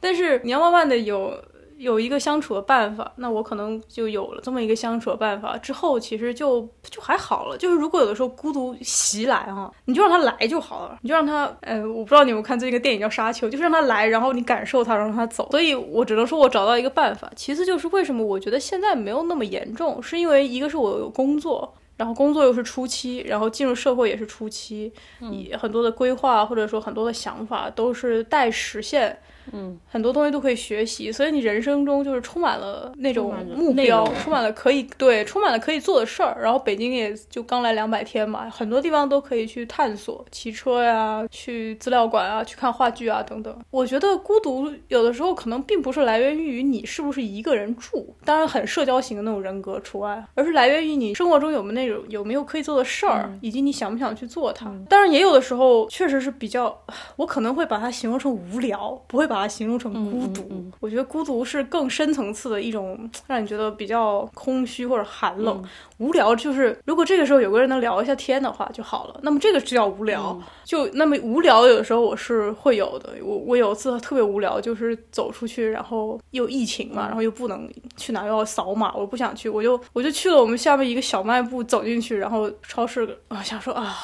[0.00, 1.42] 但是你要慢慢的有
[1.76, 5.56] 有一个相处的办法，那我可能就有了这么一个相处的办法。
[5.58, 7.58] 之后其实就就还好了。
[7.58, 15.50] 就是如果有的时候孤独袭来哈，你就让他来就好了，你就让他，呃，我不知道你有没有看最近一个电影叫《沙丘》，就是让他来，然后你感受他，然后让他走。
[15.50, 17.30] 所以我只能说我找到一个办法。
[17.36, 21.74] 其次就是为什么我觉得现在没有那么严重，是因为一个是我有工作。
[21.96, 24.92] 然后工作又是初期，然后进入社会也是初期，
[25.32, 29.18] 也很多的规划或者说很多的想法都是待实现，
[29.52, 36.38] 嗯，很多东西都可以学习，所以你人生中就是充满了那种目标充满了可以对，充满了可以做的事儿。
[36.40, 43.56] 然后北京也就刚来两百天嘛，很多地方都可以去探索，骑车呀，去资料馆啊，去看话剧啊等等。
[43.70, 54.72] 我觉得孤独有的时候可能并不是来源于你是不是一个人住，当然很社交型的那种人格除外，而是来源于你生活中有没有那种有没有可以做的事儿，以及你想不想去做它。
[54.88, 56.76] 当然也有的时候确实是比较，
[57.16, 60.70] 我可能会把它形容成无聊，不会把它形容成孤独。
[60.80, 65.62] 我觉得孤独是更深层次的一种， 让你觉得比较空虚或者寒冷。
[65.98, 69.20] 无聊就是，如果这个时候有个人能聊一下天的话就好了。
[69.22, 73.14] 那么这个就叫无聊，就那么无聊，有的时候我是会有的。
[73.22, 83.96] 我我有一次特别无聊，就是走出去，然后又疫情嘛，然后又不能去哪，又要扫码，我不想去，我就我就去了我们下面一个小卖部，走进去，然后超市啊，想说啊。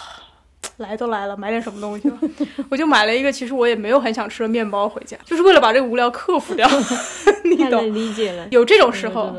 [0.79, 2.19] 来都来了，买点什么东西吧？
[2.71, 6.69] 我就买了一个，其实我也没有很想吃的面包回家，就是为了把这个无聊克服掉。
[7.45, 7.95] 你懂？
[7.95, 9.35] 理解了，有这种时候。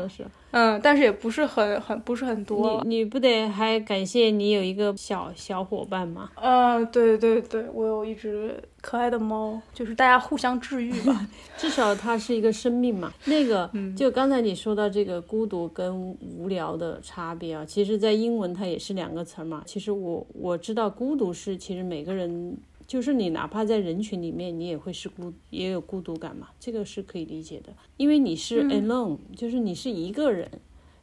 [0.56, 2.80] 嗯，但是也不是很很不是很多。
[2.84, 6.30] 你你不得还感谢你有一个小小伙伴吗？
[6.36, 11.26] 呃，对对对，我有一只可爱的猫，就是大家互相治愈吧。
[11.58, 13.12] 至少它是一个生命嘛。
[13.24, 19.62] 那个，嗯就刚才你说到这个孤独跟无聊的差别啊，其实，在英文它也是两个词儿嘛。
[19.66, 22.56] 其实我我知道孤独是，其实每个人。
[22.86, 30.50] 就是你哪怕在人群里面，你也会是孤，也有孤独感嘛，这个是可以理解的，因为你是 alone，、就是你是一个人，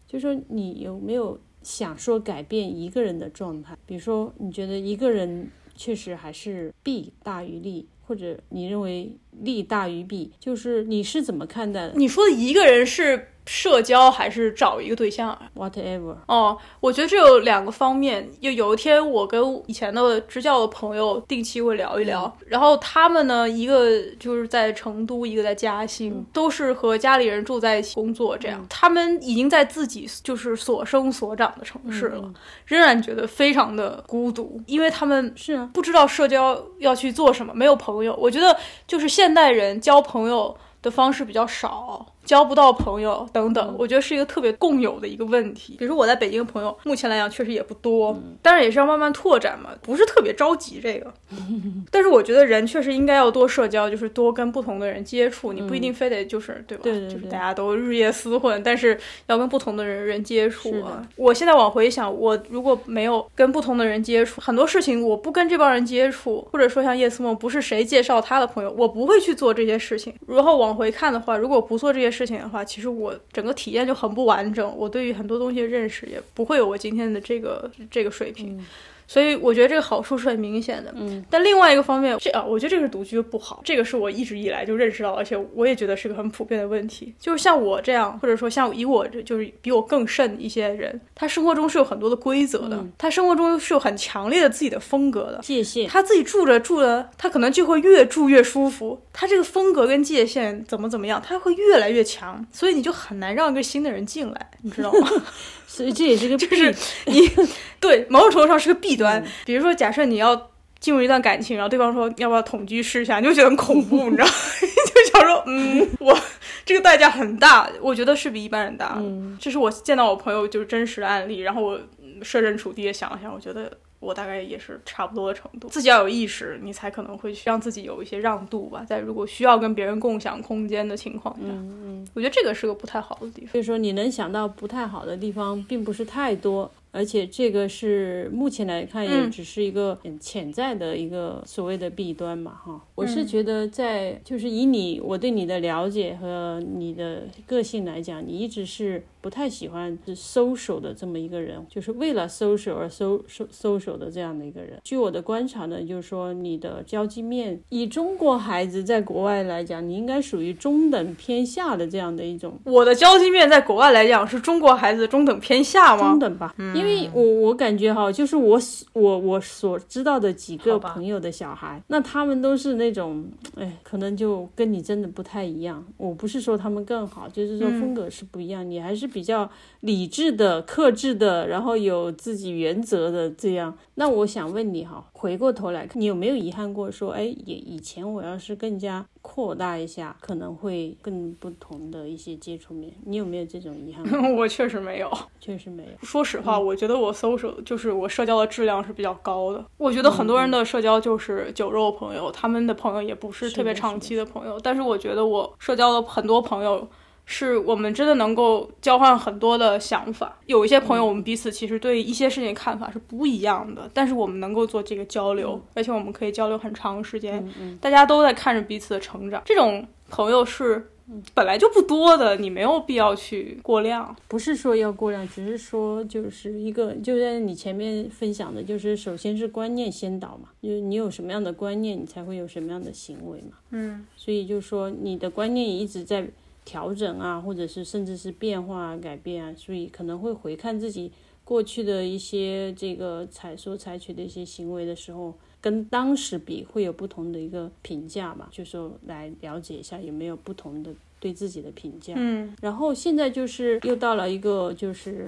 [0.07, 3.77] 就说你有没有想说改变一个人的状态？
[3.85, 11.93] 比如说，你觉得一个人确实还是弊大于利，或者你认为利大于弊，就是你是怎么看待的？
[11.95, 18.29] 你说的一个人是社交还是找一个对象啊？？Whatever，哦，我觉得这有两个方面。
[18.39, 32.33] 有有一天，我跟以前的支教的朋友定期会聊一聊，然后他们呢，一个就是在成都，一个在嘉兴，都是和家里人住在一起工作，这样、他们已经在自己就是所生所长的城市了，
[32.65, 38.15] 仍然觉得非常的孤独，因为他们是啊，不知道社交要去做什么，没有朋友。
[38.19, 38.55] 我觉得
[38.87, 45.75] 就是现代人交朋友的方式比较少，交不到朋友等等，我觉得是一个特别共有的一个问题。
[45.77, 51.13] 比如说我在北京的朋友，目前来讲确实也不多，但是也是要慢慢拓展嘛，不是特别着急这个。
[51.91, 56.83] 但是我觉得人确实应该要多社交，就是多跟不同的人接触，你不一定非得就是对吧？
[56.85, 61.05] 对对对就是大家都日夜厮混，但是要跟不同的人人接触啊。
[61.17, 70.13] 我现在往回想，我如果没有跟不同的人接触，很多事情我不跟这帮人接触，或者说像叶思梦不是谁介绍他的朋友，我不会去做这些事情。
[70.27, 78.63] 然后往回看的话，如果不做这些事事情的话，其实我整个体验就很不完整，我对于很多东西的认识也不会有我今天的这个这个水平。
[79.11, 87.13] 所以我觉得这个好处是很明显的，嗯，但另外一个方面，这啊，我觉得这个是独居不好，这个是我一直以来就认识到，而且我也觉得是个很普遍的问题。
[87.19, 99.01] 就是像我这样，或者说像以我这就是比我更甚一些人，他生活中是有很多的规则的，他生活中是有很强烈的自己的风格的，界限，他自己住着住着，他可能就会越住越舒服。
[99.11, 105.09] 他这个风格跟界限怎么怎么样，他会越来越强，所以你就很难让一个新的人进来，你知道吗？
[105.81, 106.73] 所以这也是个就是
[107.05, 107.29] 你
[107.81, 109.23] 对某种程度上是个弊端。
[109.45, 114.33] 比如说，假设你要进入一段感情，然后对方说要不要同居试一下，你就觉得很恐怖，你知道吗？
[114.61, 116.17] 就想说，嗯， 我
[116.65, 119.01] 这个代价很大，我觉得是比一般人大的。
[119.39, 123.71] 这是我见到我朋友就是真实的案例，然后我嗯设身处地的想了想，我觉得。
[124.01, 128.83] 我大概也是差不多的程度，自己要有意识，你才可能会去让自己有一些让渡吧。
[128.83, 133.51] 在如果需要跟别人共享空间的情况下，嗯我觉得这个是个不太好的地方。
[133.51, 142.81] 所以说你能想到不太好的地方并不是太多，而且这个是目前来看也嗯只是一个很潜在的一个所谓的弊端嘛，哈。
[142.95, 154.79] 我嗯是觉得在就是以你我对你的了解和你的个性来讲，你一直是不太喜欢是 social 的这么一个人，就是为了 social 而 so so social 的这样的一个人。
[154.83, 166.09] 据我的观察呢，就是说你的交际面，以中国孩子在国外来讲，你应该属于中等偏下的这样的一种我的交际面在国外来讲是中国孩子中等偏下吗？
[166.09, 173.23] 中等吧，因为我我感觉哈，就是我所我我所知道的几个朋友的小孩，那他们都是那种，
[173.55, 175.85] 哎，可能就跟你真的不太一样。
[175.97, 179.49] 我不是说他们更好，就是说风格是不一样，你还是比较
[179.81, 183.77] 理智的、克制的，然后有自己原则的这样。
[183.95, 194.03] 那我想问你哈，回过头来看，你有没有遗憾过说，哎，也以前我要是更加扩大一下，可能会更不同的一些接触面，你有没有这种遗憾？
[194.35, 195.11] 我确实没有。
[195.39, 195.89] 确实没有。
[196.01, 199.63] 说实话，我觉得我 social 就是我社交的质量是比较高的。
[199.77, 204.59] 我觉得很多人的社交就是酒肉朋友，他们的朋友也不是特别长期的朋友。
[204.59, 206.87] 但是我觉得我社交的很多朋友。
[207.31, 220.91] 是我们真的能够交换很多的想法，有一些朋友，我们彼此其实对一些事情看法是不一样的，但是我们能够做这个交流，而且我们可以交流很长时间，大家都在看着彼此的成长，这种朋友是
[221.33, 224.15] 本来就不多的，你没有必要去过量。
[224.27, 233.57] 不是说要过量，只是说就是一个，就像你前面分享的，就是首先是观念先导嘛，就是你有什么样的观念，你才会有什么样的行为嘛。
[233.71, 236.25] 嗯，所以就是说你的观念一直在
[236.65, 241.11] 调整啊，或者是甚至是变化啊、改变啊，所以可能会回看自己
[241.43, 245.33] 过去的一些这个采所采取的一些行为的时候。
[245.63, 252.15] 跟当时比会有不同的一个评价吧，就说来了解一下有没有不同的对自己的评价。
[252.17, 255.27] 嗯，然后现在就是又到了一个就是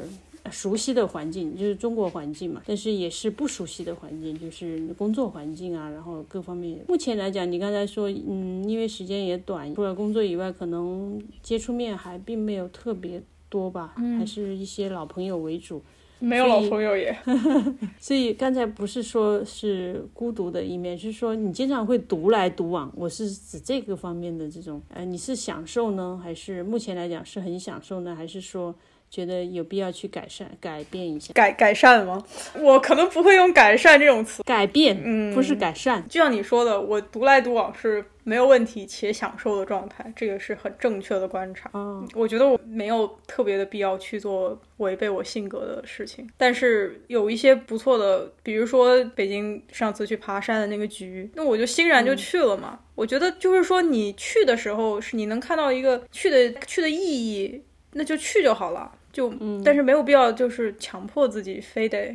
[0.52, 6.84] 熟悉的环境，就是中国环境嘛，但是也是不熟悉的环境，就是工作环境啊，然后各方面。
[6.88, 15.82] 目前来讲，你刚才说，嗯，因为时间也短，除了工作以外，可能接触面还并没有特别多吧，还是一些老朋友为主。
[16.20, 17.14] 没有老朋友也。
[18.00, 22.90] 所以刚才不是说是孤独的一面，是说你经常会独来独往。
[22.96, 28.74] 我是指这个方面的这种，呃，你是享受呢，还是目前来讲是很享受呢，还是说
[29.14, 31.32] 觉得有必要去改善、改变一下？
[31.36, 32.24] 改改善吗？
[32.60, 34.42] 我可能不会用改善这种词。
[34.42, 36.04] 改变，嗯不是改善。
[36.10, 41.70] 就像你说的，我独来独往是没有问题且享受的状态，这个是很正确的观察。
[41.74, 52.80] 哦，我觉得我没有特别的必要去做违背我性格的事情，但是有一些不错的，比如说北京上次去爬山的那个局，那我就欣然就去了嘛。
[52.96, 58.92] 我觉得就是说你去的时候是你能看到一个去的去的意义，那就去就好了。
[59.14, 59.32] 就，
[59.64, 62.14] 但是没有必要就是强迫自己非得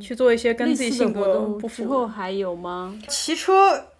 [0.00, 1.88] 去做一些跟自己性格不符之。
[1.88, 2.92] 后还有吗？
[3.08, 3.52] 骑车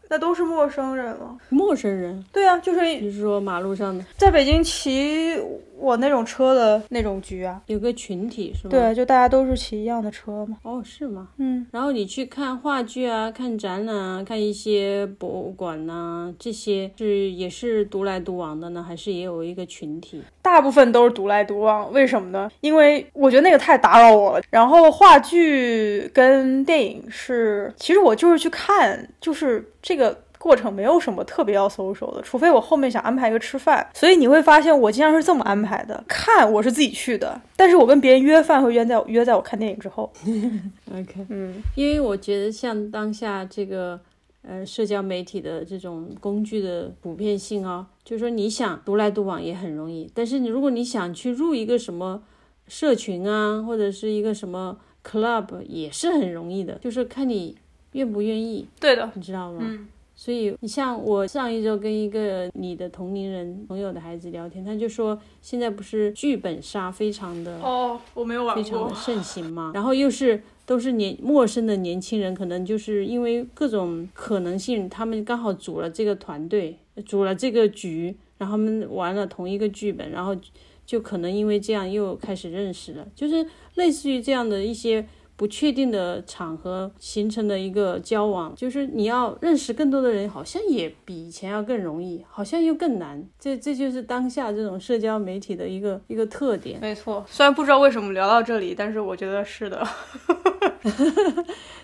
[0.09, 1.39] 那都是陌生人了。
[1.49, 5.37] 陌生人，对啊，就是你是说马路上的，在北京骑，
[5.81, 7.61] 我那种车的那种局啊。
[7.67, 8.71] 有个群体是吗？
[8.71, 10.59] 对，，就大家都是骑一样的车嘛。
[10.63, 11.29] 哦，是吗？
[11.39, 20.23] 嗯，然后你去看话剧啊，看展览啊，看一些博物馆呐、这些是也是独来独往的呢，还是也有一个群体？
[20.43, 22.51] 大部分都是独来独往，为什么呢？
[22.61, 24.45] 因为我觉得那个太打扰我了。
[24.51, 30.17] 然后话剧跟电影是，其实我就是去看，就是这个。
[30.41, 40.11] 过程没有什么特别要 social 的，除非我后面想安排一个吃饭，所以你会发现我经常是这么安排的：看我是自己去的，但是我跟别人约饭会约在约在我看电影之后。
[40.91, 44.01] OK，嗯，因为我觉得像当下这个
[44.41, 52.23] 呃社交媒体的这种工具的普遍性哦，就是说你想独来独往也很容易，但是你如果你想去入一个什么
[52.67, 57.57] 社群啊，或者是一个什么 club 也是很容易的，就是看你
[57.93, 59.59] 愿不愿意，对的，你知道吗？
[59.63, 59.87] 嗯
[60.21, 80.37] 所以你像我上一周跟一个你的同龄人朋友的孩子聊天，他就说现在不是剧本杀非常的哦，我没有玩非常的盛行嘛， 然后又是都是年陌生的年轻人，可能就是因为各种可能性，他们刚好组了这个团队，组了这个局，然后他们玩了同一个剧本，然后
[80.85, 83.47] 就可能因为这样又开始认识了，就是
[83.77, 85.07] 类似于这样的一些。
[85.41, 93.27] 不确定的场合形成的一个交往，就是你要认识更多的人，好像也比以前要更容易，好像又更难。
[93.39, 96.79] 这这就是当下这种社交媒体的一个一个特点。
[96.79, 99.83] 没错，虽然不知道为什么聊到这里，但是我觉得是的。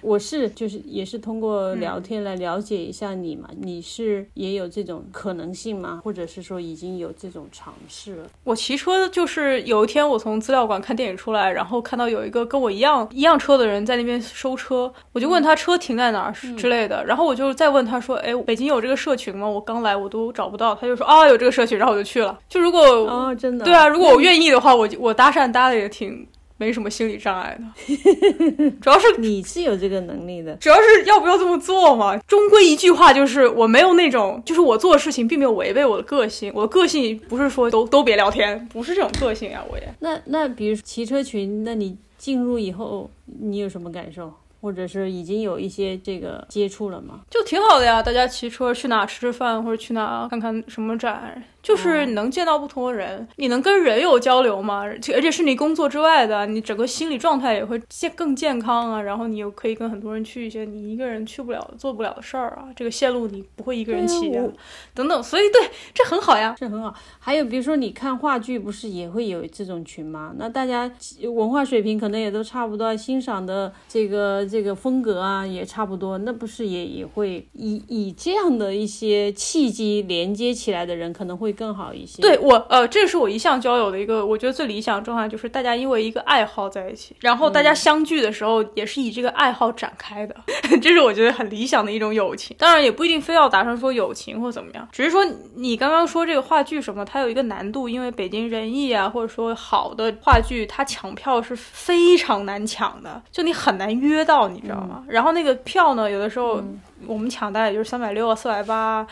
[0.03, 6.01] 我是就是也是通过聊天来了解一下你嘛，你是也有这种可能性吗？
[6.05, 8.27] 或者是说已经有这种尝试了？
[8.45, 19.49] 我骑车就是有一天我从资料馆看电影出来，然后看到有一个跟我一样一样车的人在那边收车，我就问他车停在哪儿之类的，然后我就再问他说，哎，北京有这个社群吗？
[19.49, 22.37] 我刚来我都找不到，他就说啊有这个社群，然后我就去了。
[22.49, 23.65] 就如果、哦，真的？
[23.65, 26.27] 对啊，如果我愿意的话，我就我搭讪搭的也挺
[26.59, 30.55] 没什么心理障碍的， 主要是你是有这个能力的。
[30.57, 32.17] 主要是要不要这么做嘛？
[32.27, 36.51] 终归一句话，就是我没有那种，就是我做的事情并没有违背我的个性。
[36.55, 39.95] 我的个性不是说都都别聊天，不是这种个性啊，我也。
[40.01, 44.33] 那那比如骑车群，那你进入以后你有什么感受？
[44.67, 47.21] 或者是已经有一些这个接触了吗？
[47.31, 59.01] 就挺好的呀，大家骑车去哪吃吃饭，或者去哪看看什么展，就是你能见到不同的人，你能跟人有交流嘛，而且是你工作之外的，你整个心理状态也会健更健康啊。
[59.01, 62.67] 然后你又可以跟很多人去一些你一个人去不了、做不了的事儿啊。
[62.75, 64.53] 这个线路你不会一个人骑对啊我
[64.95, 66.57] 等等，所以对这很好呀。
[66.59, 66.93] 这很好。
[67.21, 70.35] 还有比如说你看话剧，不是也会有这种群吗？
[70.37, 70.91] 那大家
[71.23, 82.21] 文化水平可能也都差不多，欣赏的这个这个风格啊也差不多，那不是也也会以以这样的一些契机连接起来的人，可能会更好一些。
[82.23, 90.35] 对我，呃，这是我一向交友的一个，我觉得最理想的状态就是大家因为一个爱好在一起，然后大家相聚的时候也是以这个爱好展开的，
[90.83, 92.55] 这是我觉得很理想的一种友情。
[92.59, 105.03] 当然也不一定非要达成说友情或怎么样，只是说你刚刚说这个话剧什么，它有一个难度，因为北京人艺啊，或者说好的话剧，它抢票是非常难抢的，就你很难约到，你知道吗？
[105.09, 106.62] 然后那个票呢，有的时候
[107.07, 109.07] 我们抢大概也就是三百六啊、四百八。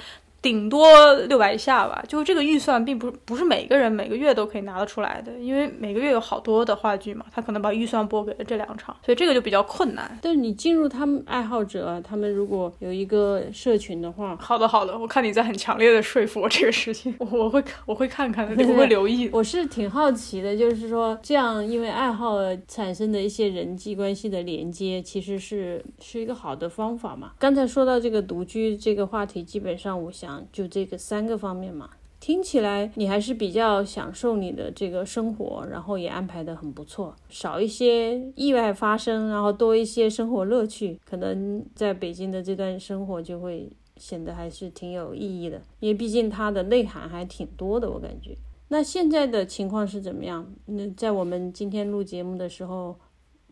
[0.44, 10.18] 顶多六百以下吧，就这个预算并不是不是每个人每个月都可以拿得出来的，因为每个月有好多的话剧嘛，他可能把预算拨给了这两场，所以这个就比较困难。
[10.20, 19.30] 但是你进入他们爱好者啊，他们如果有一个社群的话，好的，好的，我看你在很强烈的说服我这个事情， 我我会看我会看看的，我会 留意。
[19.32, 27.32] 我是挺好奇的，就是说这样因为爱好而产生的一些人际关系的连接，其实是是一个好的方法嘛。
[27.38, 31.90] 刚才说到这个独居这个话题，基本上我想就这个三个方面嘛。
[32.20, 48.34] 听起来你还是比较享受你的这个生活，然后也安排的很不错，少一些意外发生，然后多一些生活乐趣，可能在北京的这段生活就会显得还是挺有意义的，因为毕竟它的内涵还挺多的，我感觉。
[48.68, 50.50] 那现在的情况是怎么样？
[50.64, 52.98] 那在我们今天录节目的时候，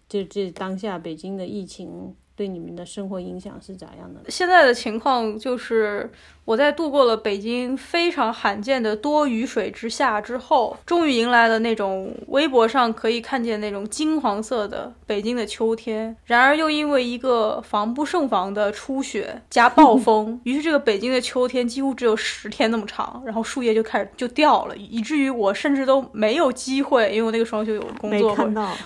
[0.09, 4.31] 就这当下北京的疫情对你们的生活影响是咋样的？
[4.31, 6.11] 现在的情况就是，
[6.45, 16.17] 我在度过了北京非常罕见的多雨水之下之后，终于迎来了那种微博上可以看见那种金黄色的北京的秋天。
[16.25, 28.37] 然而，又因为一个防不胜防的初雪加暴 风，于是这个北京的秋天几乎只有十天那么长，然后树叶就开始就掉了，以至于我甚至都没有机会，因为我那个时候就有工作，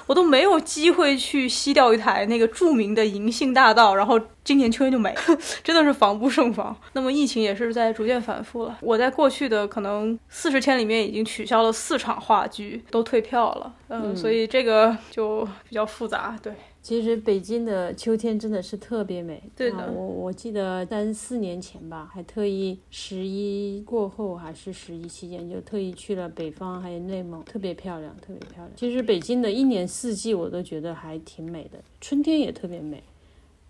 [0.06, 5.20] 我都没有机会去吸掉一台那个著名的银杏大道，然后今年秋天就没了，
[5.64, 6.74] 真的是防不胜防。
[6.92, 8.78] 那么疫情也是在逐渐反复了。
[8.80, 13.74] 我在过去的可能四十天里面已经取消了四场话剧，都退票了。
[13.88, 16.38] 嗯，所以这个就比较复杂。
[16.40, 19.42] 对，其实北京的秋天真的是特别美。
[19.56, 28.70] 对的啊我我记得三四年前吧，还特意十一过后还是十一期间，就特意去了北方还有内蒙，特别漂亮，特别漂亮。
[28.76, 33.02] 其实北京的一年四季我都觉得还挺美的，春天也特别美。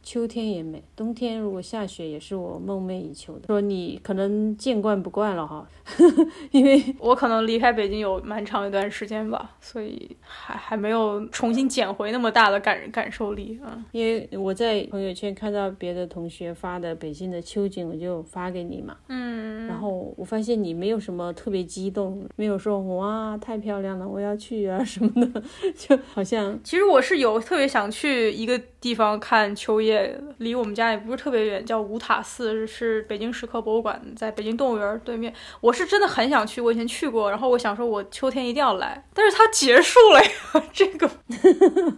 [0.06, 3.48] 秋天也美，冬天如果下雪也是我梦寐以求的。
[3.48, 5.66] 说你可能见惯不惯了哈，
[6.52, 13.58] 因为我可能离开北京有蛮长一段时间吧，所以还还没有重新捡回那么大的感感受力。
[13.60, 18.96] 啊，因为我在朋友圈看到别的同学发的北京的秋景，我就发给你嘛。
[19.08, 25.42] 嗯，然后我发现你没有什么特别激动，没有说哇太漂亮了，我要去啊什么的，
[25.76, 28.56] 就好像其实我是有特别想去一个
[28.86, 35.34] 地方看秋叶，离我们家也不是特别远，叫五塔寺，是北京石刻博物馆，在北京动物园对面。
[35.60, 40.30] 我是真的很想去，我以前去过，然后我想说我秋天一定要来，但是它结束了呀，
[40.72, 41.10] 这个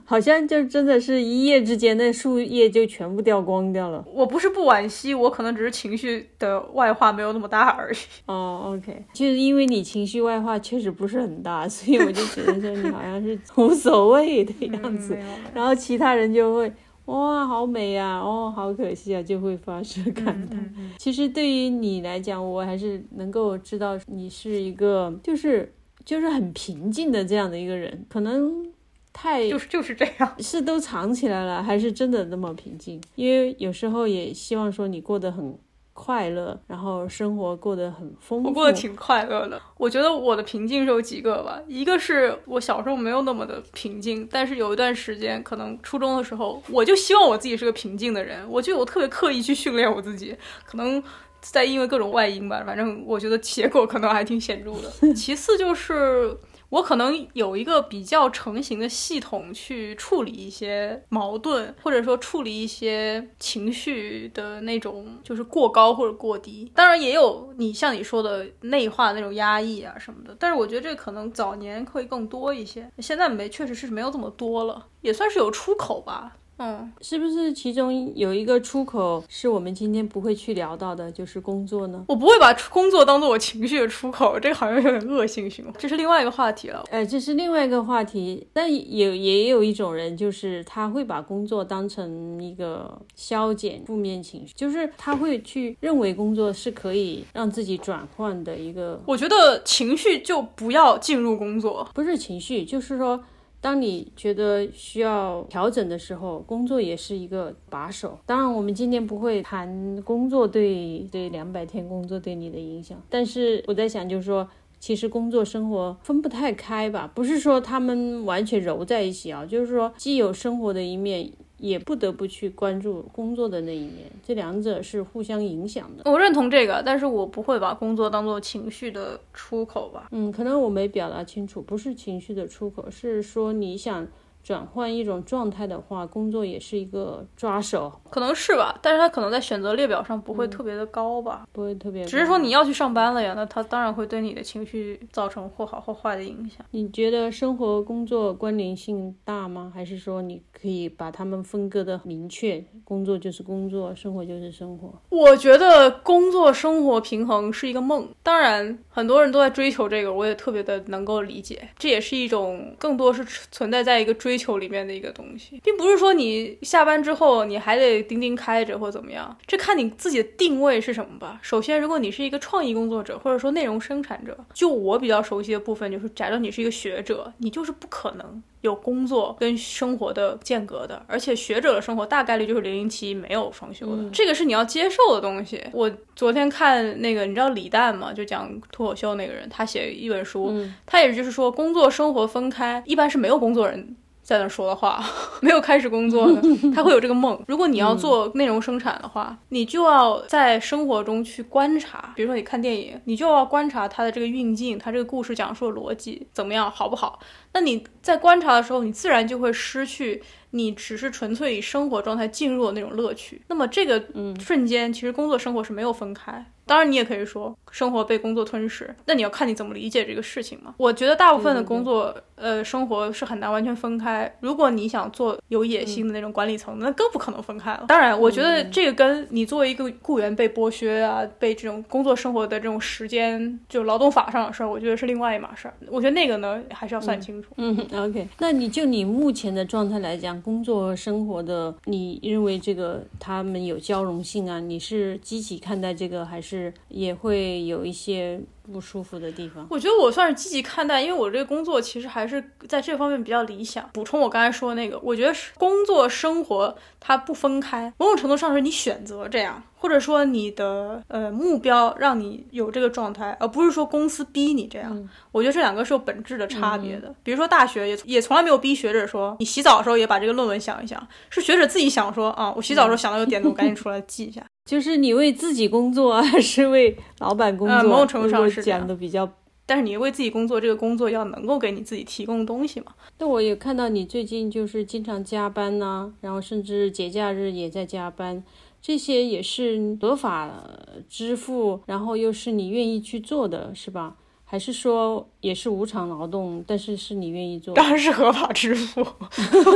[0.06, 4.02] 好像就真的是一夜之间那树叶就全部掉光掉了。
[4.10, 7.96] 我不是不惋惜，我可能只是情绪的外化没有那么大而已。
[8.24, 15.14] 哦，OK，就是因为你情绪外化确实不是很大，所以我就觉得说你好像是无所谓的样子，
[15.52, 16.72] 然后其他人就会。
[17.08, 20.58] 哇，好美呀、哦，好可惜啊，就会发出感叹。
[20.76, 25.72] 嗯其实对于你来讲，我还是能够知道你是一个就是
[26.04, 28.70] 就是很平静的这样的一个人，可能
[29.12, 30.34] 太就是就是这样。
[30.38, 33.00] 是都藏起来了，还是真的那么平静？
[33.14, 35.58] 因为有时候也希望说你过得很
[36.00, 38.48] 快乐，然后生活过得很丰富。
[38.48, 39.60] 我过得挺快乐的。
[39.76, 51.02] 我觉得我的平静是有几个吧，一个是我小时候没有那么的平静，但是有一段时间，可能初中的时候，我就希望我自己是个平静的人，我就我特别刻意去训练我自己，可能。
[51.40, 54.90] 在因为各种外因吧，反正我觉得结果可能还挺显著的。
[55.14, 56.36] 其次就是
[56.70, 66.70] 我可能有一个比较成型的系统去处理一些矛盾，或者说处理一些情绪的那种，就是过高或者过低。
[66.74, 76.36] 当然也有你像你说的内化的那种压抑啊什么的，但是我觉得这可能早年会更多一些，现在没确实是没有这么多了，也算是有出口吧。
[76.58, 82.04] 嗯，是不是其中有一个出口是我们今天不会去聊到的，就是工作呢？
[82.08, 86.84] 我不会把工作当做我情绪的出口，这个好像有点恶性循环，这是另外一个话题了。
[86.90, 103.22] 哎，这是另外一个话题，但也也有一种人，就是他会把工作当成一个消减负面情绪，就是他会去认为工作是可以让自己转换的一个，我觉得情绪就不要进入工作，不是情绪，就是说。
[103.60, 108.18] 当你觉得需要调整的时候，工作也是一个把手。
[108.24, 114.48] 当然，我们今天不会谈工作对对两百天工作对你的影响，但是我在想，就是说，
[114.78, 126.10] 其实工作生活分不太开吧，不是说他们完全揉在一起啊，就是说既有生活的一面，也不得不去关注工作的那一面，这两者是互相影响的。
[126.10, 130.08] 我认同这个，但是我不会把工作当做情绪的出口吧。
[130.12, 134.06] 嗯，可能我没表达清楚，不是情绪的出口，是说你想
[134.42, 141.46] 转换一种状态的话，工作也是一个抓手，可能是吧，但是他可能在选择列表上不会特别的高吧。
[141.52, 142.04] 不会特别。
[142.04, 146.64] 只是说你要去上班了呀，那他当然会对你的情绪造成或好或坏的影响。
[146.70, 149.70] 你觉得生活工作关联性大吗？
[149.74, 152.64] 还是说你可以把它们分割的明确？
[152.84, 154.92] 工作就是工作，生活就是生活。
[155.10, 161.68] 我觉得工作生活平衡是一个梦，当然很多人都在追求这个，我也特别的能够理解。
[161.78, 171.38] 这也是一种更多是存在在一个追求里面的一个东西，并不是说你下班之后你还得钉钉开着或怎么样，这看你自己的定位是什么吧。
[171.42, 178.42] 首先，如果你是一个创意工作者，或者说内容生产者，就我比较熟悉的部分就是，假如你是一个学者，你就是不可能。
[178.62, 185.62] 有工作跟生活的间隔的，而且学者的生活大概率就是零零七没有双休的，这个是你要接受的东西。
[185.72, 188.12] 我昨天看那个，你知道李诞吗？
[188.12, 190.52] 就讲脱口秀那个人，他写一本书，
[190.84, 193.94] 他也就是说工作生活分开，一般是没有工作人。
[194.28, 195.02] 在那说的话，
[195.40, 196.42] 没有开始工作的，
[196.74, 197.42] 他会有这个梦。
[197.48, 202.12] 如果你要做内容生产的话，你就要在生活中去观察。
[202.14, 207.18] 比如说你看电影，你就要观察它的这个运镜，它这个故事讲述的逻辑怎么样，好不好？
[207.54, 213.40] 那你在观察的时候，你自然就会失去你只是纯粹以生活状态进入的那种乐趣。
[213.48, 213.98] 那么这个
[214.38, 216.44] 瞬间，其实工作生活是没有分开。
[216.68, 220.74] 当然，你也可以说生活被工作吞噬，那你要看你怎么理解这个事情嘛。
[220.76, 224.32] 我觉得大部分的工作，呃，生活是很难完全分开。
[224.40, 227.84] 如果你想做有野心的那种管理层，那更不可能分开了。
[227.88, 235.74] 当然，我觉得这个跟你作为一个雇员被剥削啊，被这种工作生活的这种时间就劳动法上的事儿，我觉得是另外一码事儿。
[235.88, 237.50] 我觉得那个呢，还是要算清楚。
[237.56, 238.28] 嗯，OK。
[238.38, 244.60] 那你就你目前的状态来讲，工作和生活的，你认为这个他们有交融性啊？
[244.60, 246.57] 你是积极看待这个，还是
[246.88, 248.40] 也会有一些
[248.72, 249.66] 不舒服的地方？
[249.70, 253.88] 我觉得我算是积极看待，因为我这个工作其实还是在这方面比较理想。
[253.92, 265.08] 补充我刚才说的那个，我觉得是工作生活它不分开，某种程度上是你选择这样，或者说你的呃目标让你有这个状态，而不是说公司逼你这样。
[265.32, 267.14] 我觉得这两个是有本质的差别的。
[267.22, 274.44] 比如说大学也也从来没有逼学者说你洗澡的时候也把这个论文想一想，是学者自己想说啊，我洗澡的时候想到有点子，我赶紧出来记一下。
[274.68, 277.74] 就是你为自己工作啊，还是为老板工作？
[277.74, 279.30] 呃某种程度上是讲的比较。
[279.66, 282.94] 但是你为自己工作，这个工作要能够给你自己提供东西嘛。
[283.18, 288.42] 那我也看到你最近就是经常加班呐、然后甚至节假日也在加班，
[288.80, 290.64] 这些也是合法
[291.06, 294.16] 支付，然后又是你愿意去做的，是吧？
[294.50, 297.74] 还是说也是无偿劳动，但是是你愿意做？
[297.74, 299.06] 当然是合法支付，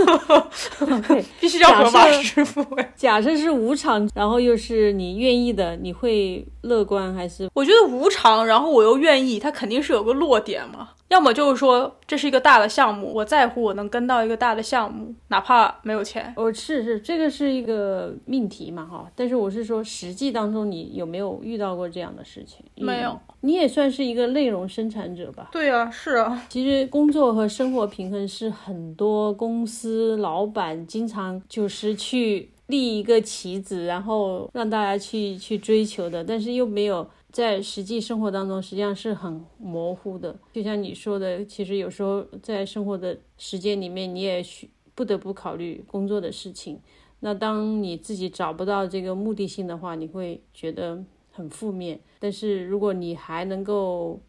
[1.06, 2.64] 对，必须要合法支付。
[2.96, 7.50] 假设是无偿，然后又是你愿意的，你会乐观还是？
[7.52, 10.88] 我觉得无偿，然后我又愿意，它肯定是有个落点嘛。
[11.08, 16.32] 要么就是说这是一个大的项目，我在乎我能跟到一个大的项目，哪怕没有钱。
[16.38, 19.06] 哦，是是，这个是一个命题嘛，哈。
[19.14, 22.64] 但是我是说，实际当中你有没有遇到过这样的事情？
[22.76, 23.31] 没有嗯。
[23.42, 25.50] 你也算是一个内容生产者吧？
[25.52, 40.38] 对啊，是啊，其实工作和生活平衡是很多公司老板经常就是去立一个旗子，然后让大家去去追求的，但是又没有在实际生活当中，实际上是很模糊的。
[40.52, 46.80] 就像你说的，其实有时候在生活的时间里面，你也需不得不考虑工作的事情。
[47.20, 51.02] 那当你自己找不到这个目的性的话，你会觉得
[51.32, 51.98] 很负面。
[52.20, 54.20] 但是如果你还能够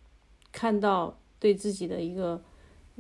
[0.52, 2.42] 看到对自己的一个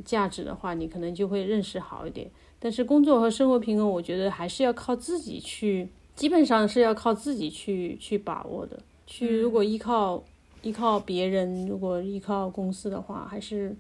[0.06, 2.30] 价值的话，你可能就会认识好一点。
[2.60, 8.80] 但是工作和生活平衡，我觉得还是要靠自己去，基本上是要靠自己去去把握的。
[9.06, 10.24] 去如果依靠
[10.62, 13.76] 依靠别人，如果依靠公司的话，还是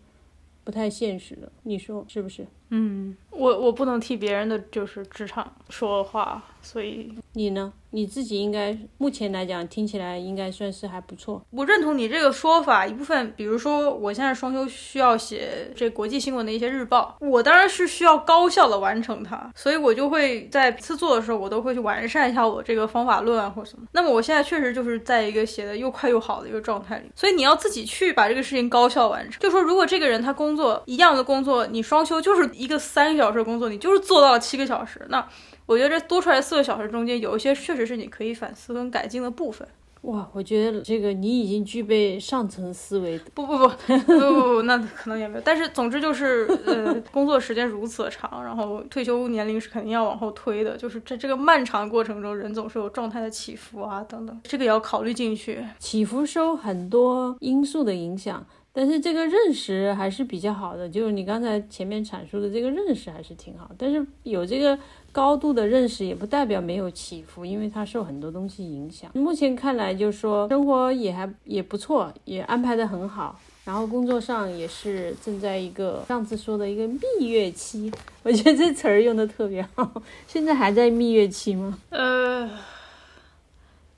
[0.63, 1.49] 不太现实的。
[1.63, 2.45] 你说是不是？
[2.69, 7.71] 嗯，我我不能替别人的就是职场说话，所以你呢？
[7.95, 11.39] 你自己应该目前来讲听起来应该算是还不错。
[11.51, 23.85] 我认同你这个说法一部分，比如说我现在双休需要写这国际新闻的一些日报，我当然是需要高效的完成它，所以我就会在次做的时候，我都会去完善一下我这个方法论啊或什么。
[23.91, 29.39] 那么我现在确实就是在一个写的又快又好的一个状态里，所以你要自己去把这个事情高效完成。
[29.39, 35.23] 就说如果这个人他工作一样的工作，你双休就是一个三个小时的工作，你就是做到了七个小时，那。
[35.65, 39.67] 我觉得这多出来四个小时中间，有一些确实是你可以反思跟改进的部分。
[40.01, 43.17] 哇，我觉得这个你已经具备上层思维。
[43.33, 45.41] 不不不不不不不，那可能也没有。
[45.45, 50.75] 但是总之就是，呃，工作时间如此的长，然后退休年龄是肯定要往后推的。
[50.75, 55.63] 就是在这个漫长过程中，人总是有状态的起伏啊等等，这个也要考虑进去。
[55.79, 60.89] 起伏受很多因素的影响，但是这个认识还是比较好的。
[60.89, 64.77] 就是你刚才前面阐述的这个认识还是挺好，但是有这个
[65.11, 69.11] 高度的认识也不代表没有起伏，因为它受很多东西影响。
[69.13, 73.39] 目前看来，就是说生活也还也不错，也安排的很好。
[73.65, 77.89] 然后工作上也是正在一个上次说的一个蜜月期，
[78.21, 80.01] 我觉得这词儿用的特别好。
[80.27, 81.79] 现在还在蜜月期吗？
[81.89, 82.49] 呃，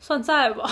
[0.06, 0.70] 算在吧，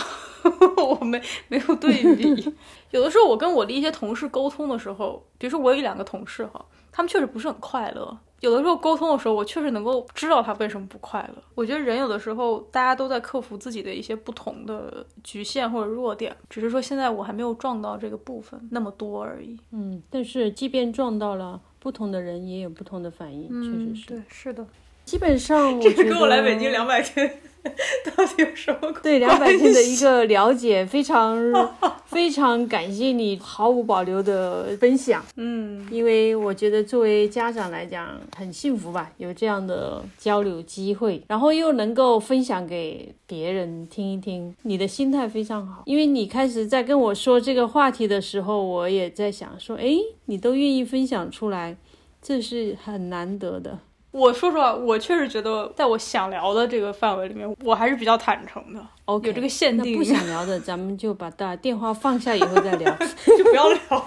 [0.78, 2.54] 我没没有对 比。
[2.92, 8.16] 有的时候我跟我的一些同事沟通的时候，比如说我有一两个同事哈，他们确实不是很快乐。
[8.42, 11.42] 有的时候沟通的时候，我确实能够知道他为什么不快乐。
[11.56, 19.58] 我觉得人有的时候大家都在克服自己的一些不同的局限或者弱点，只是说现在我还没有撞到这个部分那么多而已。
[19.72, 24.08] 嗯，但是即便撞到了，不同的人也有不同的反应，确实是。
[24.10, 24.64] 对，是的。
[25.06, 27.42] 基本上我这觉得跟我来北京两百天
[28.16, 29.00] 到底有什么关系？
[29.04, 31.38] 对两百天的一个了解，非常
[32.06, 35.24] 非常感谢你毫无保留的分享。
[35.38, 45.84] 嗯，因为我觉得作为家长来讲很幸福吧，有这样的交流机会，然后又能够分享给别人听一听，你的心态非常好。
[45.86, 49.96] 因为你开始在跟我说这个话题的时候，我也在想说，哎，
[50.26, 51.78] 你都愿意分享出来，
[52.22, 53.80] 这是很难得的。
[54.14, 58.80] 我说实话，我确实觉得在我想聊的这个范围里面，我还是比较坦诚的。
[59.06, 62.96] OK，有这个限定不想聊的，咱们就把大电话放下以后再聊。
[63.36, 64.06] 就不要聊了。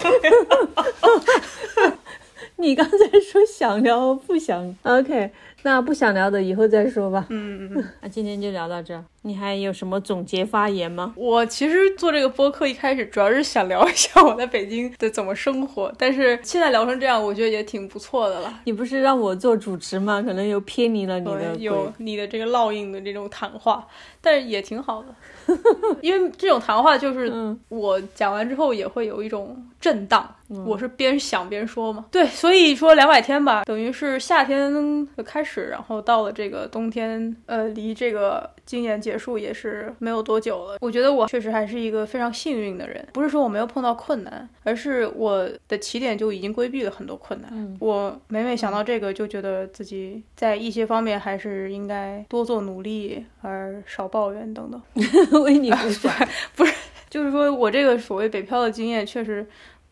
[2.58, 5.30] 你刚才说想聊不想，OK，
[5.66, 7.26] 那不想聊的以后再说吧。
[7.28, 11.12] 嗯，嗯 那今天就聊到这儿，你还有什么总结发言吗？
[11.16, 18.60] 我其实做这个播客一开始主要是想聊一下我在北京的怎么生活，但是现在聊成这样，我觉得也挺不错的了。
[18.62, 20.22] 你不是让我做主持吗？
[20.22, 23.84] 可能又偏离了你的，有你的这个烙印的这种谈话，
[24.20, 25.08] 但是也挺好的，
[26.02, 30.28] 因为这种谈话就是嗯我讲完之后也会有一种震荡，
[30.66, 32.04] 我是边想边说嘛。
[32.10, 40.76] 对，所以说两百天吧，等于是夏天的开始，然后到了这个冬天，呃，离这个今年结束也是没有多久了。
[40.80, 47.48] 我觉得我确实还是一个非常幸运的人，不是说我没有碰到困难，而是我的起点就已经规避了很多困难。
[47.54, 54.82] 嗯我每每想到这个，就觉得自己在一些方面还是应该多做努力，而少抱怨等等。
[55.44, 56.12] 为你鼓掌。
[57.08, 59.46] 就是说我这个所谓北漂的经验确实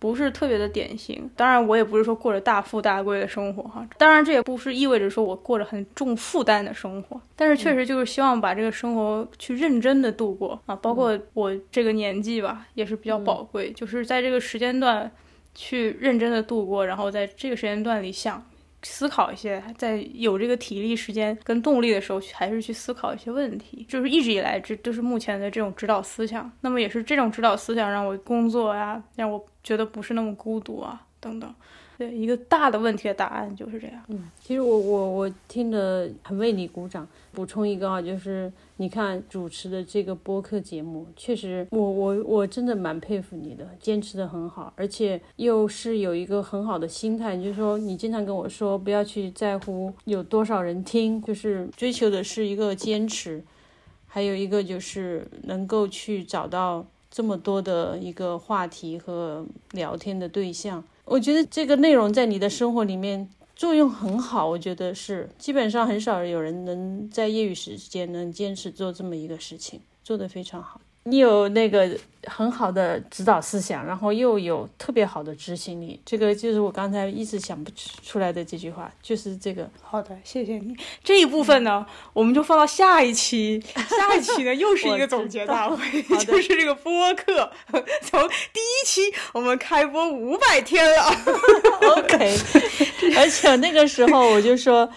[0.05, 1.31] 不是特别的典型。
[1.35, 3.89] 当然，我也不是说过着大富大贵的生活哈。
[3.97, 7.19] 当然，这也不是意味着说我过着很重负担的生活。
[7.35, 10.77] 但是，确实就是希望把这个生活去认真的度过啊。
[10.77, 15.11] 包括我这个年纪吧，也是比较宝贵，就是在这个时间段
[15.55, 18.45] 去认真的度过，然后在这个时间段里想。
[18.85, 23.85] 思考一些，在有这个体力、时间跟动力的时候，还是去思考一些问题。
[23.89, 26.51] 就是一直以来，这都是目前的这种指导思想。
[26.61, 31.53] 那么也是这种指导思想让我工作呀、让我觉得不是那么孤独啊，等等。
[31.97, 34.03] 对，一个大的问题的答案就是这样。
[34.09, 37.07] 嗯其实我我我听得很为你鼓掌。
[37.33, 53.43] 补充一个啊，就是你看主持的这个播客节目，确实我我我真的蛮佩服你的，坚持的很好，而且又是有一个很好的心态，就是说你经常跟我说不要去在乎有多少人听，就是追求的是一个坚持，
[54.07, 60.85] 还有一个就是能够去找到这么多的一个话题和聊天的对象。
[61.05, 70.81] 我觉得这个内容在你的生活里面作用很好，我觉得是基本上很少有人能在业余时间能坚持做这么一个事情，做得非常好。
[71.05, 71.89] 你有那个
[72.25, 77.71] 很好的指导思想，然后又有特别好的执行力，这个就是我刚才一直想不
[78.03, 79.69] 出来的这句话，就是这个。
[79.83, 80.75] 好的，谢谢你。
[81.03, 81.85] 这一部分呢，
[82.15, 83.63] 我们就放到下一期。
[83.77, 87.53] 下一期呢，又是一个总结大会， 就是这个播客。
[88.01, 88.21] 从
[88.53, 89.03] 第一期
[89.35, 91.03] 我们开播五百天了。
[91.99, 92.39] OK，
[93.19, 94.89] 而且那个时候我就说，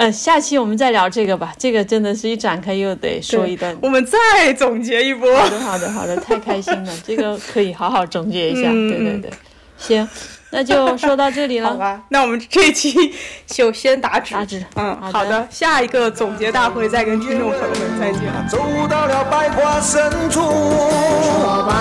[0.00, 3.76] 呃，下期我们再聊这个吧，这个真的是一展开又得说一段。
[3.82, 5.30] 我们再总结一波。
[5.36, 8.70] 好的，好的，好的，太开心了， 这个可以好好总结一下。
[8.70, 9.30] 嗯对对对，
[9.76, 10.08] 行，
[10.52, 11.68] 那就说到这里了。
[11.68, 13.12] 好吧，那我们这期
[13.46, 14.32] 就先打止。
[14.32, 18.22] 打止嗯，好的好的，下一个总结大会再跟听众朋友们再见。
[18.48, 18.56] 走
[18.88, 20.40] 到了百花深处。
[20.40, 21.74] 说百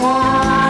[0.00, 0.63] 花